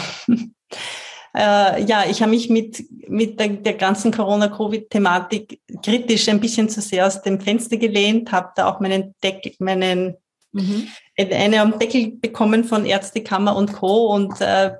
Äh, 1.37 1.83
ja, 1.83 2.03
ich 2.09 2.23
habe 2.23 2.31
mich 2.31 2.49
mit, 2.49 2.83
mit 3.07 3.39
der, 3.39 3.49
der 3.49 3.75
ganzen 3.75 4.11
Corona-Covid-Thematik 4.11 5.61
kritisch 5.83 6.27
ein 6.29 6.39
bisschen 6.39 6.67
zu 6.67 6.81
sehr 6.81 7.05
aus 7.05 7.21
dem 7.21 7.39
Fenster 7.39 7.77
gelehnt, 7.77 8.31
habe 8.31 8.49
da 8.55 8.67
auch 8.67 8.79
meinen 8.79 9.13
Deckel, 9.23 9.53
meinen 9.59 10.15
mhm. 10.51 10.87
eine 11.15 11.61
am 11.61 11.77
Deckel 11.77 12.13
bekommen 12.13 12.63
von 12.63 12.87
Ärztekammer 12.87 13.55
und 13.55 13.73
Co. 13.73 14.07
Und 14.15 14.41
äh, 14.41 14.71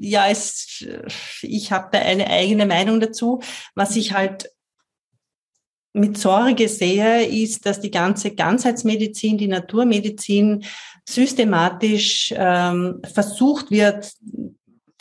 ja, 0.00 0.28
es, 0.28 0.82
ich 1.42 1.72
habe 1.72 1.90
da 1.92 1.98
eine 1.98 2.30
eigene 2.30 2.64
Meinung 2.64 3.00
dazu. 3.00 3.42
Was 3.74 3.94
ich 3.94 4.14
halt 4.14 4.50
mit 5.92 6.16
Sorge 6.16 6.68
sehe, 6.68 7.26
ist, 7.26 7.66
dass 7.66 7.80
die 7.80 7.90
ganze 7.90 8.34
Ganzheitsmedizin, 8.34 9.36
die 9.36 9.48
Naturmedizin 9.48 10.64
systematisch 11.06 12.32
ähm, 12.34 13.02
versucht 13.12 13.70
wird, 13.70 14.10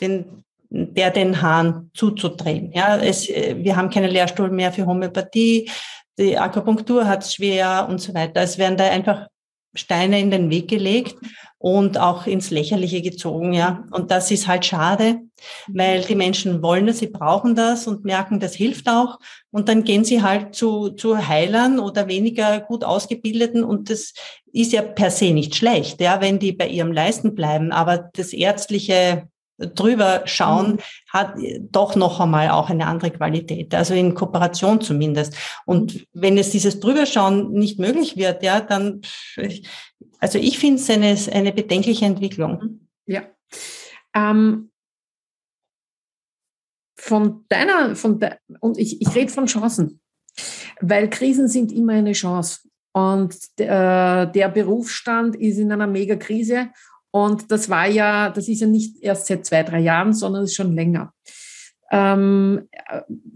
den 0.01 0.43
der 0.69 1.11
den 1.11 1.41
Hahn 1.41 1.91
zuzudrehen. 1.93 2.71
Ja, 2.73 2.97
es, 2.97 3.27
wir 3.27 3.75
haben 3.75 3.89
keine 3.89 4.07
Lehrstuhl 4.07 4.49
mehr 4.49 4.71
für 4.71 4.85
Homöopathie, 4.85 5.69
die 6.17 6.37
Akupunktur 6.37 7.07
hat 7.07 7.23
es 7.23 7.35
schwer 7.35 7.87
und 7.89 8.01
so 8.01 8.13
weiter. 8.13 8.41
Es 8.41 8.57
werden 8.57 8.77
da 8.77 8.85
einfach 8.85 9.27
Steine 9.75 10.19
in 10.19 10.31
den 10.31 10.49
Weg 10.49 10.67
gelegt 10.67 11.15
und 11.59 11.99
auch 11.99 12.25
ins 12.25 12.49
Lächerliche 12.49 13.01
gezogen, 13.01 13.53
ja. 13.53 13.83
Und 13.91 14.09
das 14.09 14.31
ist 14.31 14.47
halt 14.47 14.65
schade, 14.65 15.21
weil 15.67 16.01
die 16.01 16.15
Menschen 16.15 16.63
wollen 16.63 16.87
das, 16.87 16.99
sie 16.99 17.07
brauchen 17.07 17.53
das 17.55 17.85
und 17.85 18.03
merken, 18.03 18.39
das 18.39 18.55
hilft 18.55 18.89
auch. 18.89 19.19
Und 19.51 19.69
dann 19.69 19.83
gehen 19.83 20.03
sie 20.03 20.23
halt 20.23 20.55
zu, 20.55 20.89
zu 20.89 21.27
Heilern 21.27 21.79
oder 21.79 22.07
weniger 22.07 22.59
gut 22.59 22.83
ausgebildeten 22.83 23.63
und 23.63 23.89
das 23.89 24.13
ist 24.51 24.71
ja 24.71 24.81
per 24.81 25.11
se 25.11 25.31
nicht 25.31 25.55
schlecht, 25.55 26.01
ja, 26.01 26.21
wenn 26.21 26.39
die 26.39 26.53
bei 26.53 26.67
ihrem 26.67 26.91
Leisten 26.91 27.35
bleiben. 27.35 27.71
Aber 27.71 28.09
das 28.13 28.33
ärztliche 28.33 29.27
drüber 29.57 30.21
schauen, 30.25 30.73
mhm. 30.73 30.79
hat 31.09 31.35
doch 31.71 31.95
noch 31.95 32.19
einmal 32.19 32.49
auch 32.49 32.69
eine 32.69 32.85
andere 32.85 33.11
Qualität, 33.11 33.73
also 33.73 33.93
in 33.93 34.13
Kooperation 34.13 34.81
zumindest. 34.81 35.35
Und 35.65 36.07
wenn 36.13 36.37
es 36.37 36.51
dieses 36.51 36.79
Drüberschauen 36.79 37.51
nicht 37.51 37.79
möglich 37.79 38.17
wird, 38.17 38.43
ja, 38.43 38.61
dann, 38.61 39.01
also 40.19 40.37
ich 40.37 40.59
finde 40.59 40.81
es 40.81 40.89
eine, 40.89 41.17
eine 41.31 41.51
bedenkliche 41.51 42.05
Entwicklung. 42.05 42.61
Mhm. 42.61 42.87
Ja. 43.05 43.23
Ähm, 44.13 44.71
von 46.99 47.45
deiner, 47.49 47.95
von 47.95 48.19
de, 48.19 48.31
und 48.59 48.77
ich, 48.77 49.01
ich 49.01 49.15
rede 49.15 49.31
von 49.31 49.45
Chancen, 49.45 50.01
weil 50.81 51.09
Krisen 51.09 51.47
sind 51.47 51.71
immer 51.71 51.93
eine 51.93 52.13
Chance. 52.13 52.67
Und 52.93 53.35
äh, 53.57 54.31
der 54.31 54.49
Berufsstand 54.49 55.35
ist 55.35 55.59
in 55.59 55.71
einer 55.71 55.85
Megakrise 55.85 56.69
und 57.11 57.51
das 57.51 57.69
war 57.69 57.87
ja, 57.87 58.29
das 58.29 58.47
ist 58.47 58.61
ja 58.61 58.67
nicht 58.67 59.01
erst 59.01 59.27
seit 59.27 59.45
zwei, 59.45 59.63
drei 59.63 59.79
Jahren, 59.79 60.13
sondern 60.13 60.43
ist 60.43 60.55
schon 60.55 60.73
länger. 60.73 61.13
Ähm, 61.89 62.67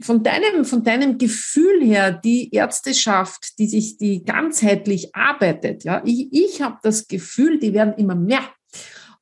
von, 0.01 0.23
deinem, 0.23 0.65
von 0.65 0.83
deinem 0.83 1.17
Gefühl 1.17 1.81
her, 1.81 2.11
die 2.11 2.53
Ärzteschaft, 2.53 3.57
die 3.59 3.67
sich, 3.67 3.97
die 3.97 4.23
ganzheitlich 4.23 5.15
arbeitet, 5.15 5.85
ja, 5.85 6.01
ich, 6.05 6.27
ich 6.31 6.61
habe 6.61 6.77
das 6.83 7.07
Gefühl, 7.07 7.59
die 7.59 7.73
werden 7.73 7.93
immer 7.97 8.15
mehr. 8.15 8.43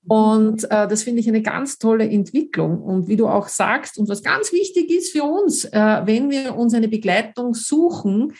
Und 0.07 0.63
äh, 0.71 0.87
das 0.87 1.03
finde 1.03 1.19
ich 1.19 1.27
eine 1.27 1.43
ganz 1.43 1.77
tolle 1.77 2.09
Entwicklung. 2.09 2.81
Und 2.81 3.07
wie 3.07 3.17
du 3.17 3.27
auch 3.27 3.47
sagst, 3.47 3.99
und 3.99 4.09
was 4.09 4.23
ganz 4.23 4.51
wichtig 4.51 4.89
ist 4.89 5.11
für 5.11 5.23
uns, 5.23 5.65
äh, 5.65 6.01
wenn 6.05 6.31
wir 6.31 6.55
uns 6.55 6.73
eine 6.73 6.87
Begleitung 6.87 7.53
suchen, 7.53 8.33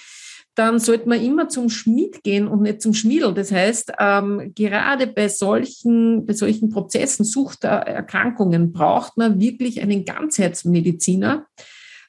dann 0.60 0.78
sollte 0.80 1.08
man 1.08 1.24
immer 1.24 1.48
zum 1.48 1.69
Schmied 1.69 2.22
gehen 2.22 2.45
und 2.45 2.63
nicht 2.63 2.82
zum 2.82 2.93
Schmiedel. 2.93 3.34
Das 3.34 3.50
heißt, 3.50 3.93
ähm, 3.98 4.52
gerade 4.56 5.08
bei 5.08 5.30
solchen, 5.30 6.26
bei 6.26 6.34
solchen 6.34 6.69
Prozessen, 6.69 7.24
Suchterkrankungen, 7.24 8.74
braucht 8.74 9.15
man 9.15 9.39
wirklich 9.39 9.82
einen 9.82 10.04
Ganzheitsmediziner, 10.04 11.45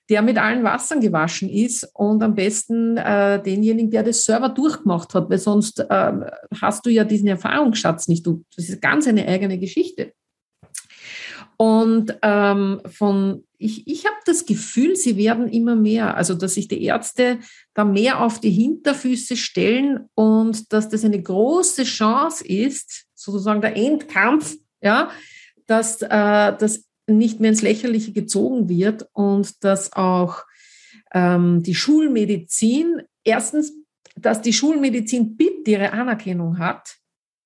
der 0.09 0.23
mit 0.23 0.37
allen 0.37 0.65
Wassern 0.65 1.01
gewaschen 1.01 1.49
ist 1.49 1.89
und 1.95 2.25
am 2.25 2.35
besten 2.35 2.97
äh, 2.97 3.41
denjenigen, 3.41 3.93
der 3.93 4.03
das 4.03 4.25
selber 4.25 4.49
durchgemacht 4.49 5.15
hat, 5.15 5.31
weil 5.31 5.39
sonst 5.39 5.79
äh, 5.79 6.13
hast 6.61 6.85
du 6.85 6.91
ja 6.91 7.05
diesen 7.05 7.29
Erfahrungsschatz 7.29 8.09
nicht. 8.09 8.27
Du, 8.27 8.43
das 8.57 8.69
ist 8.69 8.83
ganz 8.83 9.07
eine 9.07 9.29
eigene 9.29 9.61
Geschichte. 9.61 10.13
Und 11.61 12.17
ähm, 12.23 12.81
von, 12.87 13.45
ich, 13.59 13.87
ich 13.87 14.07
habe 14.07 14.17
das 14.25 14.47
Gefühl, 14.47 14.97
sie 14.97 15.19
werden 15.19 15.47
immer 15.47 15.77
mehr, 15.77 16.17
also 16.17 16.33
dass 16.33 16.55
sich 16.55 16.69
die 16.69 16.83
Ärzte 16.83 17.39
da 17.75 17.85
mehr 17.85 18.23
auf 18.23 18.41
die 18.41 18.51
Hinterfüße 18.51 19.37
stellen 19.37 20.09
und 20.15 20.73
dass 20.73 20.89
das 20.89 21.05
eine 21.05 21.23
große 21.23 21.85
Chance 21.85 22.47
ist, 22.49 23.05
sozusagen 23.15 23.61
der 23.61 23.77
Endkampf, 23.77 24.57
ja, 24.81 25.11
dass 25.67 26.01
äh, 26.01 26.09
das 26.09 26.87
nicht 27.07 27.41
mehr 27.41 27.51
ins 27.51 27.61
Lächerliche 27.61 28.13
gezogen 28.13 28.71
wird 28.71 29.07
und 29.13 29.63
dass 29.63 29.93
auch 29.93 30.45
ähm, 31.13 31.63
die 31.63 31.75
Schulmedizin, 31.75 33.03
erstens, 33.23 33.75
dass 34.17 34.41
die 34.41 34.55
Schulmedizin 34.55 35.37
bitte 35.37 35.73
ihre 35.73 35.93
Anerkennung 35.93 36.59
hat, 36.59 37.00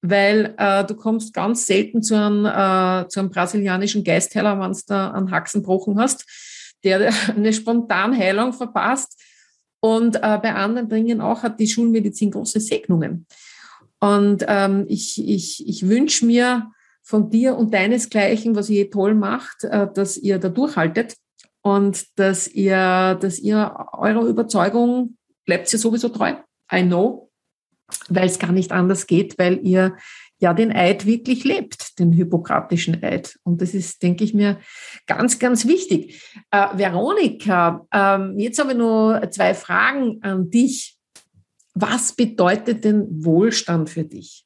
weil 0.07 0.55
äh, 0.59 0.85
du 0.85 0.95
kommst 0.97 1.33
ganz 1.33 1.64
selten 1.67 2.03
zu 2.03 2.14
einem, 2.14 2.45
äh, 2.45 3.09
zu 3.09 3.21
einem 3.21 3.31
brasilianischen 3.31 4.05
Geistheiler, 4.05 4.61
wenn 4.61 4.73
du 4.73 4.79
da 4.87 5.12
einen 5.12 5.31
Haxenbrochen 5.31 5.99
hast, 5.99 6.27
der 6.85 7.11
eine 7.35 7.55
Spontanheilung 7.55 8.53
verpasst. 8.53 9.19
Und 9.81 10.17
äh, 10.17 10.38
bei 10.43 10.55
anderen 10.55 10.90
Dingen 10.90 11.23
auch 11.23 11.43
hat 11.43 11.59
die 11.59 11.67
Schulmedizin 11.67 12.31
große 12.31 12.61
Segnungen. 12.61 13.27
Und 13.99 14.45
ähm, 14.47 14.85
ich, 14.88 15.27
ich, 15.27 15.67
ich 15.67 15.88
wünsche 15.88 16.27
mir 16.27 16.71
von 17.03 17.31
dir 17.31 17.57
und 17.57 17.73
deinesgleichen, 17.73 18.57
was 18.57 18.69
ihr 18.69 18.90
toll 18.90 19.14
macht, 19.14 19.64
äh, 19.64 19.88
dass 19.95 20.19
ihr 20.19 20.38
da 20.38 20.51
durchhaltet 20.51 21.14
und 21.62 22.05
dass 22.19 22.47
ihr, 22.47 23.14
dass 23.21 23.38
ihr 23.38 23.75
eurer 23.93 24.27
Überzeugung 24.27 25.17
bleibt 25.47 25.73
ihr 25.73 25.79
sowieso 25.79 26.11
treu. 26.11 26.35
I 26.71 26.83
know, 26.83 27.31
weil 28.09 28.26
es 28.26 28.38
gar 28.38 28.52
nicht 28.52 28.72
anders 28.72 29.07
geht, 29.07 29.38
weil 29.38 29.61
ihr 29.62 29.96
ja 30.38 30.52
den 30.52 30.72
Eid 30.72 31.07
wirklich 31.07 31.44
lebt, 31.44 31.98
den 31.98 32.12
hippokratischen 32.12 33.02
Eid. 33.02 33.38
Und 33.44 33.62
das 33.62 33.74
ist, 33.74 34.02
denke 34.02 34.24
ich 34.24 34.35
mir, 34.35 34.59
ganz, 35.07 35.38
ganz 35.38 35.66
wichtig. 35.66 36.22
Äh, 36.50 36.68
Veronika, 36.74 37.87
ähm, 37.92 38.38
jetzt 38.38 38.59
habe 38.59 38.72
ich 38.72 38.78
noch 38.78 39.20
zwei 39.30 39.54
Fragen 39.54 40.18
an 40.22 40.50
dich. 40.50 40.96
Was 41.74 42.14
bedeutet 42.14 42.85
denn 42.85 43.07
Wohlstand 43.24 43.90
für 43.90 44.04
dich? 44.04 44.44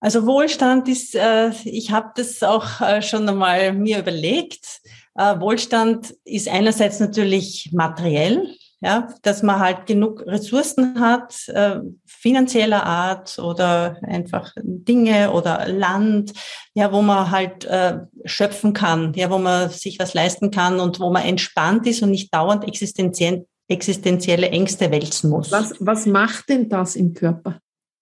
Also 0.00 0.26
Wohlstand 0.26 0.88
ist, 0.88 1.14
äh, 1.14 1.50
ich 1.64 1.90
habe 1.90 2.10
das 2.16 2.42
auch 2.42 2.80
äh, 2.80 3.02
schon 3.02 3.28
einmal 3.28 3.74
mir 3.74 3.98
überlegt. 3.98 4.80
Äh, 5.14 5.38
Wohlstand 5.40 6.14
ist 6.24 6.48
einerseits 6.48 7.00
natürlich 7.00 7.70
materiell, 7.72 8.56
ja, 8.82 9.08
dass 9.22 9.42
man 9.42 9.60
halt 9.60 9.86
genug 9.86 10.26
Ressourcen 10.26 11.00
hat, 11.00 11.48
äh, 11.48 11.80
finanzieller 12.06 12.84
Art 12.84 13.38
oder 13.38 13.98
einfach 14.02 14.52
Dinge 14.62 15.32
oder 15.32 15.68
Land, 15.68 16.32
ja, 16.74 16.90
wo 16.92 17.02
man 17.02 17.30
halt 17.30 17.66
äh, 17.66 17.98
schöpfen 18.24 18.72
kann, 18.72 19.12
ja, 19.14 19.30
wo 19.30 19.38
man 19.38 19.68
sich 19.68 19.98
was 19.98 20.14
leisten 20.14 20.50
kann 20.50 20.80
und 20.80 20.98
wo 20.98 21.10
man 21.10 21.24
entspannt 21.24 21.86
ist 21.86 22.02
und 22.02 22.10
nicht 22.10 22.32
dauernd 22.34 22.66
existenziell, 22.66 23.46
existenzielle 23.68 24.48
Ängste 24.48 24.90
wälzen 24.90 25.28
muss. 25.28 25.52
Was, 25.52 25.74
was 25.78 26.06
macht 26.06 26.48
denn 26.48 26.70
das 26.70 26.96
im 26.96 27.12
Körper, 27.12 27.60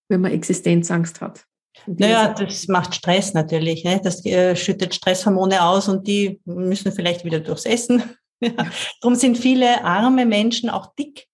wenn 0.09 0.21
man 0.21 0.31
Existenzangst 0.31 1.21
hat? 1.21 1.45
Naja, 1.87 2.35
das 2.35 2.69
macht 2.69 2.95
Stress 2.95 3.35
natürlich. 3.35 3.85
Ne? 3.85 4.01
Das 4.03 4.25
äh, 4.25 4.55
schüttet 4.57 4.95
Stresshormone 4.95 5.63
aus 5.63 5.89
und 5.89 6.07
die 6.07 6.41
müssen 6.45 6.93
vielleicht 6.93 7.25
wieder 7.25 7.41
durchs 7.41 7.65
Essen. 7.65 8.03
Ja. 8.41 8.53
Darum 9.01 9.17
sind 9.17 9.37
viele 9.37 9.85
arme 9.85 10.25
Menschen 10.25 10.71
auch 10.71 10.95
dick, 10.95 11.27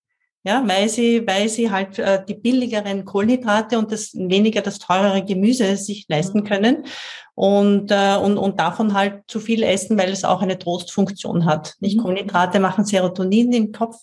ja, 0.43 0.63
weil 0.67 0.89
sie, 0.89 1.27
weil 1.27 1.49
sie 1.49 1.71
halt 1.71 1.99
äh, 1.99 2.25
die 2.27 2.35
billigeren 2.35 3.05
Kohlenhydrate 3.05 3.79
und 3.79 3.93
das 3.93 4.15
weniger 4.15 4.61
das 4.61 4.79
teurere 4.79 5.25
Gemüse 5.25 5.77
sich 5.77 6.07
leisten 6.09 6.41
mhm. 6.41 6.45
können 6.45 6.87
und, 7.35 7.91
äh, 7.91 8.17
und, 8.17 8.37
und 8.37 8.61
davon 8.61 8.95
halt 8.95 9.23
zu 9.27 9.41
viel 9.41 9.63
essen, 9.63 9.99
weil 9.99 10.11
es 10.11 10.25
auch 10.25 10.43
eine 10.43 10.59
Trostfunktion 10.59 11.47
hat. 11.47 11.75
Nicht 11.81 11.97
mhm. 11.97 12.03
Kohlenhydrate 12.03 12.61
machen 12.61 12.85
Serotonin 12.85 13.53
im 13.53 13.73
Kopf, 13.73 13.97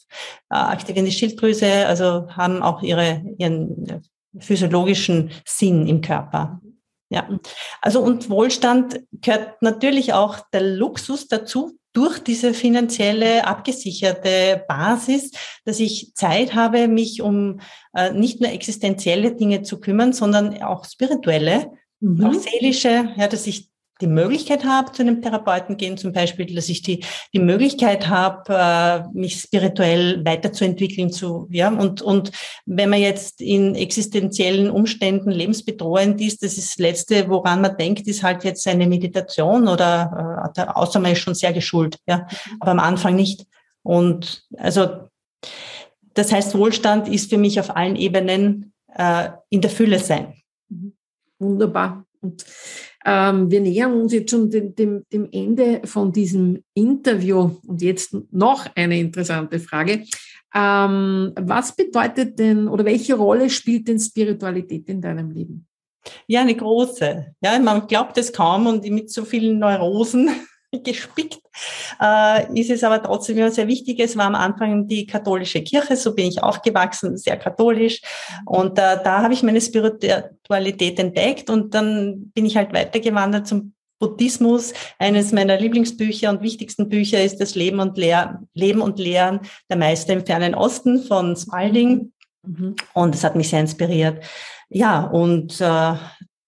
äh, 0.49 0.55
aktivieren 0.55 1.05
die 1.05 1.11
Schilddrüse, 1.11 1.87
also 1.87 2.27
haben 2.29 2.63
auch 2.63 2.81
ihre, 2.81 3.23
ihren 3.37 4.01
physiologischen 4.39 5.31
Sinn 5.45 5.87
im 5.87 6.01
Körper. 6.01 6.59
Ja, 7.09 7.27
also 7.81 8.01
und 8.01 8.29
Wohlstand 8.29 9.01
gehört 9.11 9.61
natürlich 9.61 10.13
auch 10.13 10.39
der 10.53 10.61
Luxus 10.61 11.27
dazu, 11.27 11.77
durch 11.93 12.19
diese 12.19 12.53
finanzielle 12.53 13.45
abgesicherte 13.45 14.63
Basis, 14.67 15.31
dass 15.65 15.79
ich 15.79 16.13
Zeit 16.15 16.55
habe, 16.55 16.87
mich 16.87 17.21
um 17.21 17.59
äh, 17.93 18.11
nicht 18.11 18.39
nur 18.39 18.51
existenzielle 18.51 19.35
Dinge 19.35 19.61
zu 19.63 19.79
kümmern, 19.79 20.13
sondern 20.13 20.61
auch 20.61 20.85
spirituelle, 20.85 21.71
mhm. 21.99 22.25
auch 22.25 22.33
seelische, 22.33 23.09
ja, 23.17 23.27
dass 23.27 23.47
ich 23.47 23.70
die 24.01 24.07
Möglichkeit 24.07 24.65
habe, 24.65 24.91
zu 24.91 25.03
einem 25.03 25.21
Therapeuten 25.21 25.77
gehen, 25.77 25.97
zum 25.97 26.11
Beispiel, 26.11 26.53
dass 26.53 26.69
ich 26.69 26.81
die, 26.81 27.05
die 27.33 27.39
Möglichkeit 27.39 28.07
habe, 28.07 28.53
äh, 28.53 29.17
mich 29.17 29.39
spirituell 29.39 30.25
weiterzuentwickeln, 30.25 31.11
zu, 31.11 31.47
ja, 31.51 31.69
und, 31.69 32.01
und 32.01 32.31
wenn 32.65 32.89
man 32.89 32.99
jetzt 32.99 33.41
in 33.41 33.75
existenziellen 33.75 34.69
Umständen 34.69 35.31
lebensbedrohend 35.31 36.19
ist, 36.19 36.43
das 36.43 36.57
ist 36.57 36.71
das 36.71 36.77
Letzte, 36.79 37.29
woran 37.29 37.61
man 37.61 37.77
denkt, 37.77 38.07
ist 38.07 38.23
halt 38.23 38.43
jetzt 38.43 38.67
eine 38.67 38.87
Meditation 38.87 39.67
oder, 39.67 40.51
äh, 40.57 40.61
außer 40.61 40.99
man 40.99 41.13
ist 41.13 41.19
schon 41.19 41.35
sehr 41.35 41.53
geschult, 41.53 41.97
ja, 42.07 42.27
aber 42.59 42.71
am 42.71 42.79
Anfang 42.79 43.15
nicht. 43.15 43.45
Und 43.83 44.43
also, 44.57 45.09
das 46.13 46.31
heißt, 46.31 46.57
Wohlstand 46.57 47.07
ist 47.07 47.29
für 47.29 47.37
mich 47.37 47.59
auf 47.59 47.75
allen 47.75 47.95
Ebenen 47.95 48.73
äh, 48.95 49.29
in 49.49 49.61
der 49.61 49.69
Fülle 49.69 49.99
sein. 49.99 50.33
Wunderbar. 51.39 52.05
Und 52.21 52.45
ähm, 53.05 53.49
wir 53.49 53.61
nähern 53.61 53.93
uns 53.93 54.13
jetzt 54.13 54.31
schon 54.31 54.49
dem, 54.49 54.75
dem, 54.75 55.03
dem 55.11 55.27
Ende 55.31 55.81
von 55.85 56.11
diesem 56.11 56.63
Interview. 56.73 57.51
Und 57.65 57.81
jetzt 57.81 58.15
noch 58.31 58.67
eine 58.75 58.99
interessante 58.99 59.59
Frage. 59.59 60.03
Ähm, 60.53 61.31
was 61.39 61.75
bedeutet 61.75 62.37
denn 62.37 62.67
oder 62.67 62.85
welche 62.85 63.15
Rolle 63.15 63.49
spielt 63.49 63.87
denn 63.87 63.99
Spiritualität 63.99 64.87
in 64.89 65.01
deinem 65.01 65.31
Leben? 65.31 65.67
Ja, 66.27 66.41
eine 66.41 66.55
große. 66.55 67.33
Ja, 67.41 67.59
man 67.59 67.87
glaubt 67.87 68.17
es 68.17 68.33
kaum 68.33 68.67
und 68.67 68.83
mit 68.89 69.11
so 69.11 69.23
vielen 69.23 69.59
Neurosen 69.59 70.29
gespickt, 70.83 71.41
äh, 72.01 72.59
ist 72.59 72.69
es 72.69 72.83
aber 72.83 73.01
trotzdem 73.03 73.37
immer 73.37 73.51
sehr 73.51 73.67
wichtig. 73.67 73.99
Es 73.99 74.17
war 74.17 74.25
am 74.25 74.35
Anfang 74.35 74.87
die 74.87 75.05
katholische 75.05 75.61
Kirche, 75.61 75.95
so 75.95 76.15
bin 76.15 76.27
ich 76.27 76.41
aufgewachsen, 76.41 77.17
sehr 77.17 77.37
katholisch. 77.37 78.01
Und 78.45 78.79
äh, 78.79 78.97
da 79.03 79.21
habe 79.21 79.33
ich 79.33 79.43
meine 79.43 79.61
Spiritualität 79.61 80.99
entdeckt 80.99 81.49
und 81.49 81.73
dann 81.73 82.31
bin 82.33 82.45
ich 82.45 82.57
halt 82.57 82.73
weitergewandert 82.73 83.47
zum 83.47 83.73
Buddhismus. 83.99 84.73
Eines 84.97 85.31
meiner 85.31 85.57
Lieblingsbücher 85.57 86.29
und 86.29 86.41
wichtigsten 86.41 86.89
Bücher 86.89 87.23
ist 87.23 87.39
das 87.39 87.55
Leben 87.55 87.79
und, 87.79 87.97
Lehr 87.97 88.41
Leben 88.53 88.81
und 88.81 88.97
Lehren 88.97 89.41
der 89.69 89.77
Meister 89.77 90.13
im 90.13 90.25
fernen 90.25 90.55
Osten 90.55 91.03
von 91.03 91.35
Spalding. 91.35 92.11
Mhm. 92.43 92.75
Und 92.93 93.15
es 93.15 93.23
hat 93.23 93.35
mich 93.35 93.49
sehr 93.49 93.59
inspiriert. 93.59 94.23
Ja, 94.69 95.03
und 95.03 95.61
äh, 95.61 95.93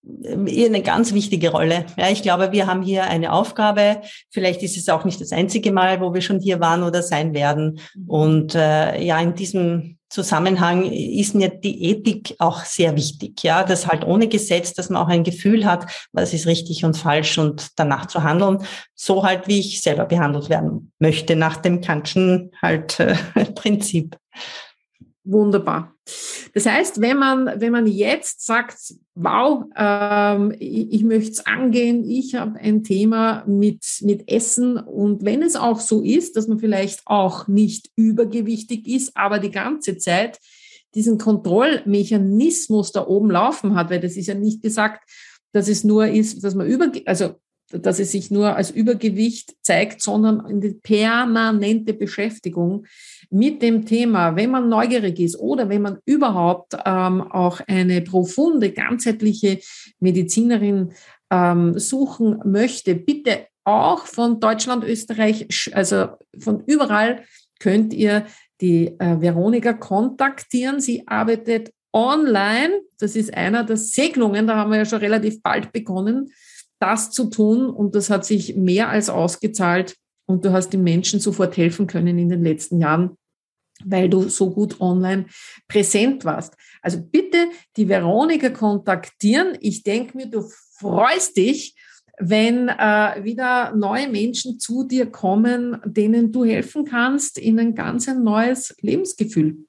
eine 0.06 0.82
ganz 0.82 1.14
wichtige 1.14 1.52
Rolle. 1.52 1.86
Ja, 1.98 2.10
ich 2.10 2.22
glaube, 2.22 2.52
wir 2.52 2.68
haben 2.68 2.82
hier 2.82 3.06
eine 3.06 3.32
Aufgabe. 3.32 4.02
Vielleicht 4.30 4.62
ist 4.62 4.78
es 4.78 4.90
auch 4.90 5.06
nicht 5.06 5.22
das 5.22 5.32
einzige 5.32 5.72
Mal, 5.72 6.02
wo 6.02 6.14
wir 6.14 6.22
schon 6.22 6.40
hier 6.40 6.60
waren 6.60 6.84
oder 6.84 7.02
sein 7.02 7.34
werden. 7.34 7.80
Und 8.08 8.54
äh, 8.54 9.02
ja, 9.02 9.20
in 9.20 9.36
diesem 9.36 9.98
Zusammenhang 10.10 10.84
ist 10.92 11.34
mir 11.34 11.50
die 11.50 11.86
Ethik 11.86 12.36
auch 12.38 12.66
sehr 12.66 12.96
wichtig. 12.96 13.42
Ja, 13.44 13.64
das 13.64 13.88
halt 13.88 14.06
ohne 14.06 14.28
Gesetz, 14.28 14.74
dass 14.74 14.90
man 14.90 15.02
auch 15.02 15.08
ein 15.08 15.24
Gefühl 15.24 15.66
hat, 15.66 15.88
was 16.12 16.34
ist 16.34 16.46
richtig 16.46 16.86
und 16.86 16.96
falsch 16.96 17.38
und 17.38 17.70
danach 17.78 18.06
zu 18.06 18.24
handeln, 18.24 18.60
so 18.94 19.24
halt 19.24 19.48
wie 19.48 19.60
ich 19.60 19.82
selber 19.82 20.06
behandelt 20.06 20.50
werden 20.50 20.92
möchte 21.00 21.36
nach 21.36 21.58
dem 21.58 21.82
Kantschen 21.82 22.52
halt 22.62 23.00
äh, 23.00 23.16
Prinzip. 23.56 24.18
Wunderbar. 25.26 25.96
Das 26.54 26.66
heißt, 26.66 27.00
wenn 27.00 27.18
man, 27.18 27.50
wenn 27.62 27.72
man 27.72 27.88
jetzt 27.88 28.46
sagt, 28.46 28.76
wow, 29.16 29.64
ähm, 29.76 30.54
ich, 30.60 30.92
ich 30.94 31.04
möchte 31.04 31.32
es 31.32 31.46
angehen, 31.46 32.04
ich 32.04 32.36
habe 32.36 32.60
ein 32.60 32.84
Thema 32.84 33.44
mit, 33.48 33.84
mit 34.02 34.30
Essen 34.30 34.78
und 34.78 35.24
wenn 35.24 35.42
es 35.42 35.56
auch 35.56 35.80
so 35.80 36.02
ist, 36.02 36.36
dass 36.36 36.48
man 36.48 36.60
vielleicht 36.60 37.04
auch 37.06 37.48
nicht 37.48 37.90
übergewichtig 37.96 38.88
ist, 38.88 39.16
aber 39.16 39.40
die 39.40 39.52
ganze 39.52 39.98
Zeit 39.98 40.40
diesen 40.94 41.18
Kontrollmechanismus 41.18 42.92
da 42.92 43.08
oben 43.08 43.32
laufen 43.32 43.76
hat, 43.76 43.90
weil 43.90 44.02
das 44.02 44.18
ist 44.18 44.28
ja 44.28 44.36
nicht 44.36 44.62
gesagt, 44.62 45.10
dass 45.54 45.68
es 45.68 45.84
nur 45.84 46.08
ist, 46.08 46.44
dass 46.44 46.54
man 46.54 46.68
über, 46.68 46.92
also 47.06 47.36
dass 47.74 48.00
es 48.00 48.12
sich 48.12 48.32
nur 48.32 48.56
als 48.56 48.72
Übergewicht 48.72 49.56
zeigt, 49.62 50.02
sondern 50.02 50.46
in 50.50 50.62
die 50.62 50.74
permanente 50.74 51.94
Beschäftigung 51.94 52.86
mit 53.30 53.62
dem 53.62 53.86
Thema, 53.86 54.36
wenn 54.36 54.52
man 54.52 54.70
neugierig 54.70 55.20
ist 55.20 55.40
oder 55.40 55.70
wenn 55.70 55.82
man 55.82 55.98
überhaupt 56.06 56.76
ähm, 56.86 57.22
auch 57.22 57.62
eine 57.68 58.02
profunde, 58.02 58.72
ganzheitliche 58.72 59.60
Medizinerin 60.00 60.94
ähm, 61.32 61.78
suchen 61.80 62.40
möchte, 62.46 62.96
bitte 62.96 63.48
auch 63.64 64.06
von 64.06 64.40
Deutschland, 64.40 64.84
Österreich, 64.84 65.72
also 65.74 66.10
von 66.38 66.64
überall 66.66 67.24
könnt 67.60 67.94
ihr 67.94 68.26
die 68.62 68.88
äh, 69.00 69.20
Veronika 69.20 69.74
kontaktieren. 69.74 70.80
Sie 70.80 71.08
arbeitet 71.08 71.72
online. 71.94 72.82
Das 73.00 73.16
ist 73.16 73.34
einer 73.34 73.64
der 73.64 73.78
Segnungen. 73.78 74.48
Da 74.48 74.56
haben 74.56 74.72
wir 74.72 74.80
ja 74.80 74.86
schon 74.86 75.00
relativ 75.00 75.42
bald 75.42 75.72
begonnen, 75.72 76.32
das 76.84 77.12
zu 77.12 77.30
tun. 77.30 77.70
Und 77.70 77.96
das 77.96 78.10
hat 78.10 78.26
sich 78.26 78.56
mehr 78.56 78.90
als 78.90 79.10
ausgezahlt. 79.10 79.96
Und 80.26 80.46
du 80.46 80.52
hast 80.52 80.70
den 80.72 80.84
Menschen 80.84 81.20
sofort 81.20 81.56
helfen 81.58 81.88
können 81.88 82.18
in 82.18 82.30
den 82.30 82.44
letzten 82.44 82.80
Jahren, 82.80 83.18
weil 83.84 84.10
du 84.10 84.30
so 84.30 84.52
gut 84.52 84.80
online 84.82 85.26
präsent 85.68 86.26
warst. 86.26 86.56
Also 86.82 87.02
bitte 87.02 87.48
die 87.78 87.88
Veronika 87.88 88.50
kontaktieren. 88.50 89.58
Ich 89.60 89.84
denke 89.84 90.18
mir, 90.18 90.28
du 90.28 90.44
freust 90.78 91.38
dich, 91.38 91.76
wenn 92.20 92.70
äh, 92.70 93.24
wieder 93.24 93.76
neue 93.76 94.08
Menschen 94.08 94.60
zu 94.60 94.84
dir 94.84 95.08
kommen, 95.08 95.78
denen 95.86 96.32
du 96.32 96.46
helfen 96.46 96.86
kannst, 96.86 97.38
in 97.38 97.60
ein 97.60 97.74
ganz 97.74 98.08
ein 98.08 98.24
neues 98.24 98.76
Lebensgefühl 98.82 99.66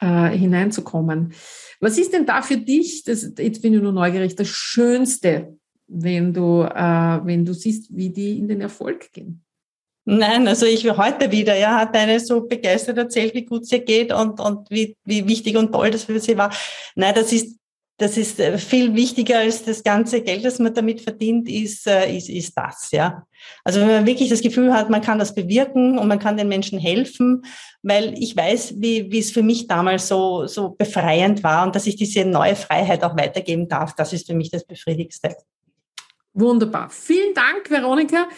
äh, 0.00 0.28
hineinzukommen. 0.30 1.32
Was 1.80 1.98
ist 1.98 2.12
denn 2.12 2.26
da 2.26 2.42
für 2.42 2.58
dich, 2.58 3.04
das, 3.04 3.32
jetzt 3.38 3.62
bin 3.62 3.74
ich 3.74 3.80
nur 3.80 3.92
neugierig, 3.92 4.36
das 4.36 4.48
Schönste, 4.48 5.57
wenn 5.88 6.32
du, 6.32 6.62
äh, 6.62 7.20
wenn 7.24 7.44
du 7.44 7.54
siehst, 7.54 7.88
wie 7.96 8.10
die 8.10 8.38
in 8.38 8.48
den 8.48 8.60
Erfolg 8.60 9.12
gehen? 9.12 9.44
Nein, 10.10 10.48
also 10.48 10.64
ich 10.64 10.88
heute 10.88 11.30
wieder, 11.30 11.54
ja, 11.54 11.80
hat 11.80 11.94
eine 11.94 12.18
so 12.18 12.46
begeistert 12.46 12.96
erzählt, 12.96 13.34
wie 13.34 13.44
gut 13.44 13.70
ihr 13.70 13.80
geht 13.80 14.10
und, 14.10 14.40
und 14.40 14.70
wie, 14.70 14.96
wie 15.04 15.28
wichtig 15.28 15.56
und 15.56 15.70
toll 15.70 15.90
das 15.90 16.04
für 16.04 16.18
sie 16.18 16.38
war. 16.38 16.50
Nein, 16.94 17.14
das 17.14 17.30
ist, 17.30 17.58
das 17.98 18.16
ist 18.16 18.40
äh, 18.40 18.56
viel 18.56 18.94
wichtiger 18.94 19.40
als 19.40 19.64
das 19.64 19.82
ganze 19.82 20.22
Geld, 20.22 20.46
das 20.46 20.60
man 20.60 20.72
damit 20.72 21.02
verdient, 21.02 21.46
ist, 21.46 21.86
äh, 21.86 22.16
ist, 22.16 22.30
ist 22.30 22.56
das, 22.56 22.90
ja. 22.90 23.26
Also 23.64 23.80
wenn 23.80 23.88
man 23.88 24.06
wirklich 24.06 24.30
das 24.30 24.40
Gefühl 24.40 24.72
hat, 24.72 24.88
man 24.88 25.02
kann 25.02 25.18
das 25.18 25.34
bewirken 25.34 25.98
und 25.98 26.08
man 26.08 26.18
kann 26.18 26.38
den 26.38 26.48
Menschen 26.48 26.78
helfen, 26.78 27.42
weil 27.82 28.14
ich 28.18 28.34
weiß, 28.34 28.76
wie, 28.78 29.12
wie 29.12 29.18
es 29.18 29.30
für 29.30 29.42
mich 29.42 29.66
damals 29.66 30.08
so, 30.08 30.46
so 30.46 30.70
befreiend 30.70 31.42
war 31.42 31.66
und 31.66 31.76
dass 31.76 31.86
ich 31.86 31.96
diese 31.96 32.24
neue 32.24 32.56
Freiheit 32.56 33.04
auch 33.04 33.16
weitergeben 33.16 33.68
darf, 33.68 33.94
das 33.94 34.14
ist 34.14 34.26
für 34.26 34.34
mich 34.34 34.50
das 34.50 34.64
Befriedigste. 34.64 35.36
Wunderbar. 36.38 36.90
Vielen 36.90 37.34
Dank, 37.34 37.70
Veronika 37.70 38.28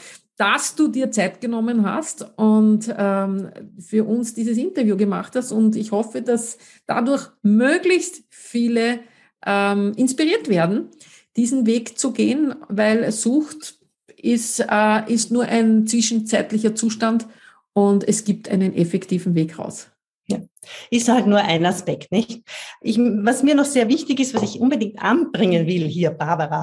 dass 0.40 0.74
du 0.74 0.88
dir 0.88 1.10
Zeit 1.10 1.42
genommen 1.42 1.84
hast 1.84 2.26
und 2.38 2.90
ähm, 2.96 3.50
für 3.78 4.04
uns 4.04 4.32
dieses 4.32 4.56
Interview 4.56 4.96
gemacht 4.96 5.36
hast. 5.36 5.52
Und 5.52 5.76
ich 5.76 5.92
hoffe, 5.92 6.22
dass 6.22 6.56
dadurch 6.86 7.28
möglichst 7.42 8.24
viele 8.30 9.00
ähm, 9.44 9.92
inspiriert 9.96 10.48
werden, 10.48 10.88
diesen 11.36 11.66
Weg 11.66 11.98
zu 11.98 12.12
gehen, 12.12 12.54
weil 12.70 13.12
Sucht 13.12 13.80
ist, 14.16 14.60
äh, 14.66 15.12
ist 15.12 15.30
nur 15.30 15.44
ein 15.44 15.86
zwischenzeitlicher 15.86 16.74
Zustand 16.74 17.26
und 17.74 18.08
es 18.08 18.24
gibt 18.24 18.48
einen 18.48 18.74
effektiven 18.74 19.34
Weg 19.34 19.58
raus. 19.58 19.88
Ja. 20.26 20.38
Ist 20.90 21.08
halt 21.08 21.26
nur 21.26 21.38
ein 21.38 21.64
Aspekt, 21.64 22.12
nicht? 22.12 22.42
Ich, 22.82 22.98
was 22.98 23.42
mir 23.42 23.54
noch 23.54 23.64
sehr 23.64 23.88
wichtig 23.88 24.20
ist, 24.20 24.34
was 24.34 24.42
ich 24.42 24.60
unbedingt 24.60 25.02
anbringen 25.02 25.66
will 25.66 25.86
hier, 25.86 26.10
Barbara. 26.10 26.62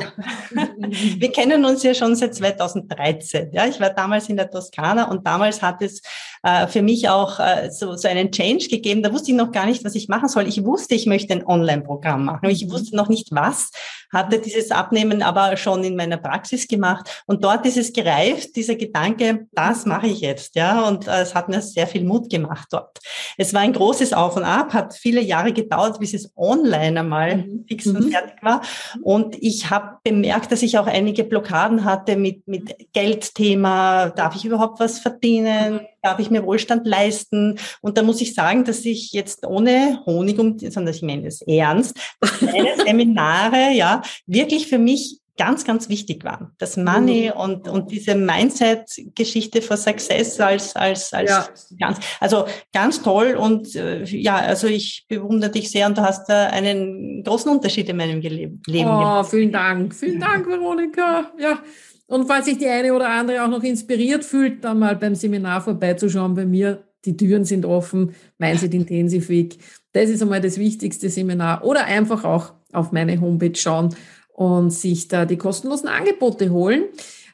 Wir 1.17 1.31
kennen 1.31 1.65
uns 1.65 1.81
ja 1.81 1.93
schon 1.93 2.15
seit 2.15 2.35
2013. 2.35 3.49
Ja, 3.53 3.65
ich 3.65 3.79
war 3.79 3.89
damals 3.89 4.29
in 4.29 4.37
der 4.37 4.51
Toskana 4.51 5.09
und 5.09 5.25
damals 5.25 5.61
hat 5.61 5.81
es 5.81 6.01
äh, 6.43 6.67
für 6.67 6.83
mich 6.83 7.09
auch 7.09 7.39
äh, 7.39 7.71
so, 7.71 7.95
so 7.95 8.07
einen 8.07 8.31
Change 8.31 8.67
gegeben. 8.69 9.01
Da 9.01 9.11
wusste 9.11 9.31
ich 9.31 9.37
noch 9.37 9.51
gar 9.51 9.65
nicht, 9.65 9.83
was 9.83 9.95
ich 9.95 10.07
machen 10.09 10.29
soll. 10.29 10.47
Ich 10.47 10.63
wusste, 10.63 10.93
ich 10.93 11.07
möchte 11.07 11.33
ein 11.33 11.45
Online-Programm 11.45 12.25
machen. 12.25 12.49
Ich 12.49 12.69
wusste 12.69 12.95
noch 12.95 13.09
nicht 13.09 13.29
was, 13.31 13.71
hatte 14.13 14.39
dieses 14.39 14.71
Abnehmen 14.71 15.23
aber 15.23 15.57
schon 15.57 15.83
in 15.83 15.95
meiner 15.95 16.17
Praxis 16.17 16.67
gemacht 16.67 17.23
und 17.25 17.43
dort 17.43 17.65
ist 17.65 17.77
es 17.77 17.93
gereift, 17.93 18.55
dieser 18.55 18.75
Gedanke, 18.75 19.47
das 19.53 19.85
mache 19.85 20.07
ich 20.07 20.21
jetzt. 20.21 20.55
Ja, 20.55 20.87
und 20.87 21.07
äh, 21.07 21.21
es 21.21 21.33
hat 21.33 21.49
mir 21.49 21.61
sehr 21.61 21.87
viel 21.87 22.03
Mut 22.03 22.29
gemacht 22.29 22.67
dort. 22.71 22.99
Es 23.37 23.53
war 23.53 23.61
ein 23.61 23.73
großes 23.73 23.86
Auf 24.13 24.35
und 24.35 24.43
Ab, 24.43 24.73
hat 24.73 24.93
viele 24.93 25.21
Jahre 25.21 25.53
gedauert, 25.53 25.99
bis 25.99 26.13
es 26.13 26.31
online 26.35 26.99
einmal 26.99 27.37
mhm. 27.37 27.65
fix 27.67 27.87
und 27.87 28.05
mhm. 28.05 28.11
fertig 28.11 28.35
war. 28.41 28.61
Und 29.01 29.35
ich 29.41 29.69
habe 29.69 29.97
bemerkt, 30.03 30.51
dass 30.51 30.61
ich 30.61 30.77
auch 30.77 30.87
einige 30.87 31.23
Blockaden 31.23 31.85
hatte 31.85 32.15
mit, 32.15 32.47
mit 32.47 32.75
Geldthema. 32.93 34.09
Darf 34.09 34.35
ich 34.35 34.45
überhaupt 34.45 34.79
was 34.79 34.99
verdienen? 34.99 35.81
Darf 36.01 36.19
ich 36.19 36.29
mir 36.29 36.45
Wohlstand 36.45 36.85
leisten? 36.85 37.57
Und 37.81 37.97
da 37.97 38.03
muss 38.03 38.21
ich 38.21 38.33
sagen, 38.33 38.63
dass 38.63 38.85
ich 38.85 39.11
jetzt 39.11 39.45
ohne 39.45 40.01
Honig 40.05 40.39
um, 40.39 40.57
sondern 40.59 40.93
ich 40.93 41.01
meine 41.01 41.27
es 41.27 41.41
ernst, 41.41 41.97
meine 42.41 42.77
Seminare, 42.85 43.71
ja, 43.73 44.01
wirklich 44.25 44.67
für 44.67 44.79
mich 44.79 45.19
ganz, 45.37 45.63
ganz 45.63 45.87
wichtig 45.87 46.23
waren. 46.23 46.51
Das 46.57 46.77
Money 46.77 47.31
mhm. 47.33 47.39
und, 47.39 47.67
und 47.67 47.91
diese 47.91 48.15
Mindset-Geschichte 48.15 49.61
for 49.61 49.77
Success 49.77 50.39
als, 50.39 50.75
als, 50.75 51.13
als 51.13 51.29
ja. 51.29 51.47
ganz, 51.79 51.99
also 52.19 52.45
ganz 52.73 53.01
toll 53.01 53.35
und 53.39 53.75
äh, 53.75 54.03
ja, 54.03 54.37
also 54.37 54.67
ich 54.67 55.05
bewundere 55.07 55.51
dich 55.51 55.69
sehr 55.69 55.87
und 55.87 55.97
du 55.97 56.01
hast 56.01 56.27
da 56.27 56.47
einen 56.47 57.23
großen 57.23 57.51
Unterschied 57.51 57.87
in 57.89 57.97
meinem 57.97 58.19
Leben. 58.19 58.61
Oh, 58.67 58.71
gemacht. 58.71 59.29
vielen 59.29 59.51
Dank. 59.51 59.93
Vielen 59.93 60.19
Dank, 60.19 60.47
Veronika. 60.47 61.31
Ja. 61.39 61.59
Und 62.07 62.25
falls 62.25 62.45
sich 62.45 62.57
die 62.57 62.67
eine 62.67 62.93
oder 62.93 63.09
andere 63.09 63.43
auch 63.43 63.49
noch 63.49 63.63
inspiriert 63.63 64.23
fühlt, 64.23 64.63
dann 64.63 64.79
mal 64.79 64.95
beim 64.95 65.13
Seminar 65.13 65.61
vorbeizuschauen 65.61 66.33
bei 66.33 66.45
mir. 66.45 66.83
Die 67.05 67.15
Türen 67.15 67.45
sind 67.45 67.65
offen, 67.65 68.15
Mindset 68.37 68.73
Intensive 68.73 69.29
Week. 69.29 69.57
Das 69.91 70.09
ist 70.09 70.21
einmal 70.21 70.41
das 70.41 70.57
wichtigste 70.57 71.09
Seminar. 71.09 71.63
Oder 71.63 71.85
einfach 71.85 72.23
auch 72.23 72.53
auf 72.71 72.91
meine 72.91 73.19
Homepage 73.19 73.55
schauen 73.55 73.95
und 74.37 74.69
sich 74.69 75.07
da 75.07 75.25
die 75.25 75.37
kostenlosen 75.37 75.89
Angebote 75.89 76.51
holen. 76.51 76.83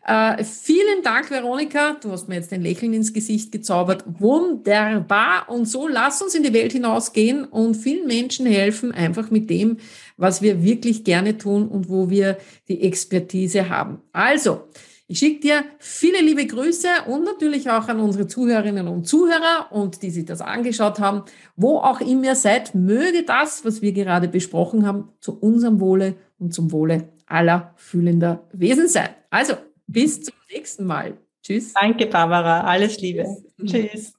Äh, 0.05 0.43
vielen 0.45 1.03
Dank, 1.03 1.29
Veronika. 1.29 1.97
Du 2.01 2.11
hast 2.11 2.29
mir 2.29 2.35
jetzt 2.35 2.53
ein 2.53 2.61
Lächeln 2.61 2.93
ins 2.93 3.11
Gesicht 3.11 3.51
gezaubert. 3.51 4.05
Wunderbar. 4.05 5.49
Und 5.49 5.65
so 5.65 5.89
lass 5.89 6.21
uns 6.21 6.33
in 6.33 6.43
die 6.43 6.53
Welt 6.53 6.71
hinausgehen 6.71 7.43
und 7.43 7.75
vielen 7.75 8.07
Menschen 8.07 8.45
helfen, 8.45 8.93
einfach 8.93 9.31
mit 9.31 9.49
dem, 9.49 9.77
was 10.15 10.41
wir 10.41 10.63
wirklich 10.63 11.03
gerne 11.03 11.37
tun 11.37 11.67
und 11.67 11.89
wo 11.89 12.09
wir 12.09 12.37
die 12.69 12.81
Expertise 12.81 13.69
haben. 13.69 14.01
Also, 14.13 14.61
ich 15.05 15.19
schicke 15.19 15.41
dir 15.41 15.65
viele 15.79 16.21
liebe 16.21 16.47
Grüße 16.47 16.87
und 17.07 17.25
natürlich 17.25 17.69
auch 17.69 17.89
an 17.89 17.99
unsere 17.99 18.27
Zuhörerinnen 18.27 18.87
und 18.87 19.05
Zuhörer 19.05 19.67
und 19.71 20.01
die 20.01 20.09
sich 20.09 20.23
das 20.23 20.39
angeschaut 20.39 20.99
haben. 20.99 21.23
Wo 21.57 21.79
auch 21.79 21.99
immer 21.99 22.23
ihr 22.23 22.35
seid, 22.35 22.73
möge 22.75 23.23
das, 23.23 23.65
was 23.65 23.81
wir 23.81 23.91
gerade 23.91 24.29
besprochen 24.29 24.87
haben, 24.87 25.09
zu 25.19 25.37
unserem 25.37 25.81
Wohle 25.81 26.15
und 26.43 26.53
zum 26.53 26.71
Wohle 26.71 27.09
aller 27.25 27.73
fühlender 27.77 28.47
Wesen 28.51 28.87
sein. 28.87 29.09
Also, 29.29 29.53
bis 29.87 30.21
zum 30.23 30.35
nächsten 30.51 30.85
Mal. 30.85 31.17
Tschüss. 31.41 31.73
Danke, 31.73 32.05
Barbara. 32.07 32.61
Alles 32.61 32.99
Liebe. 32.99 33.25
Tschüss. 33.57 33.71
Tschüss. 33.71 34.13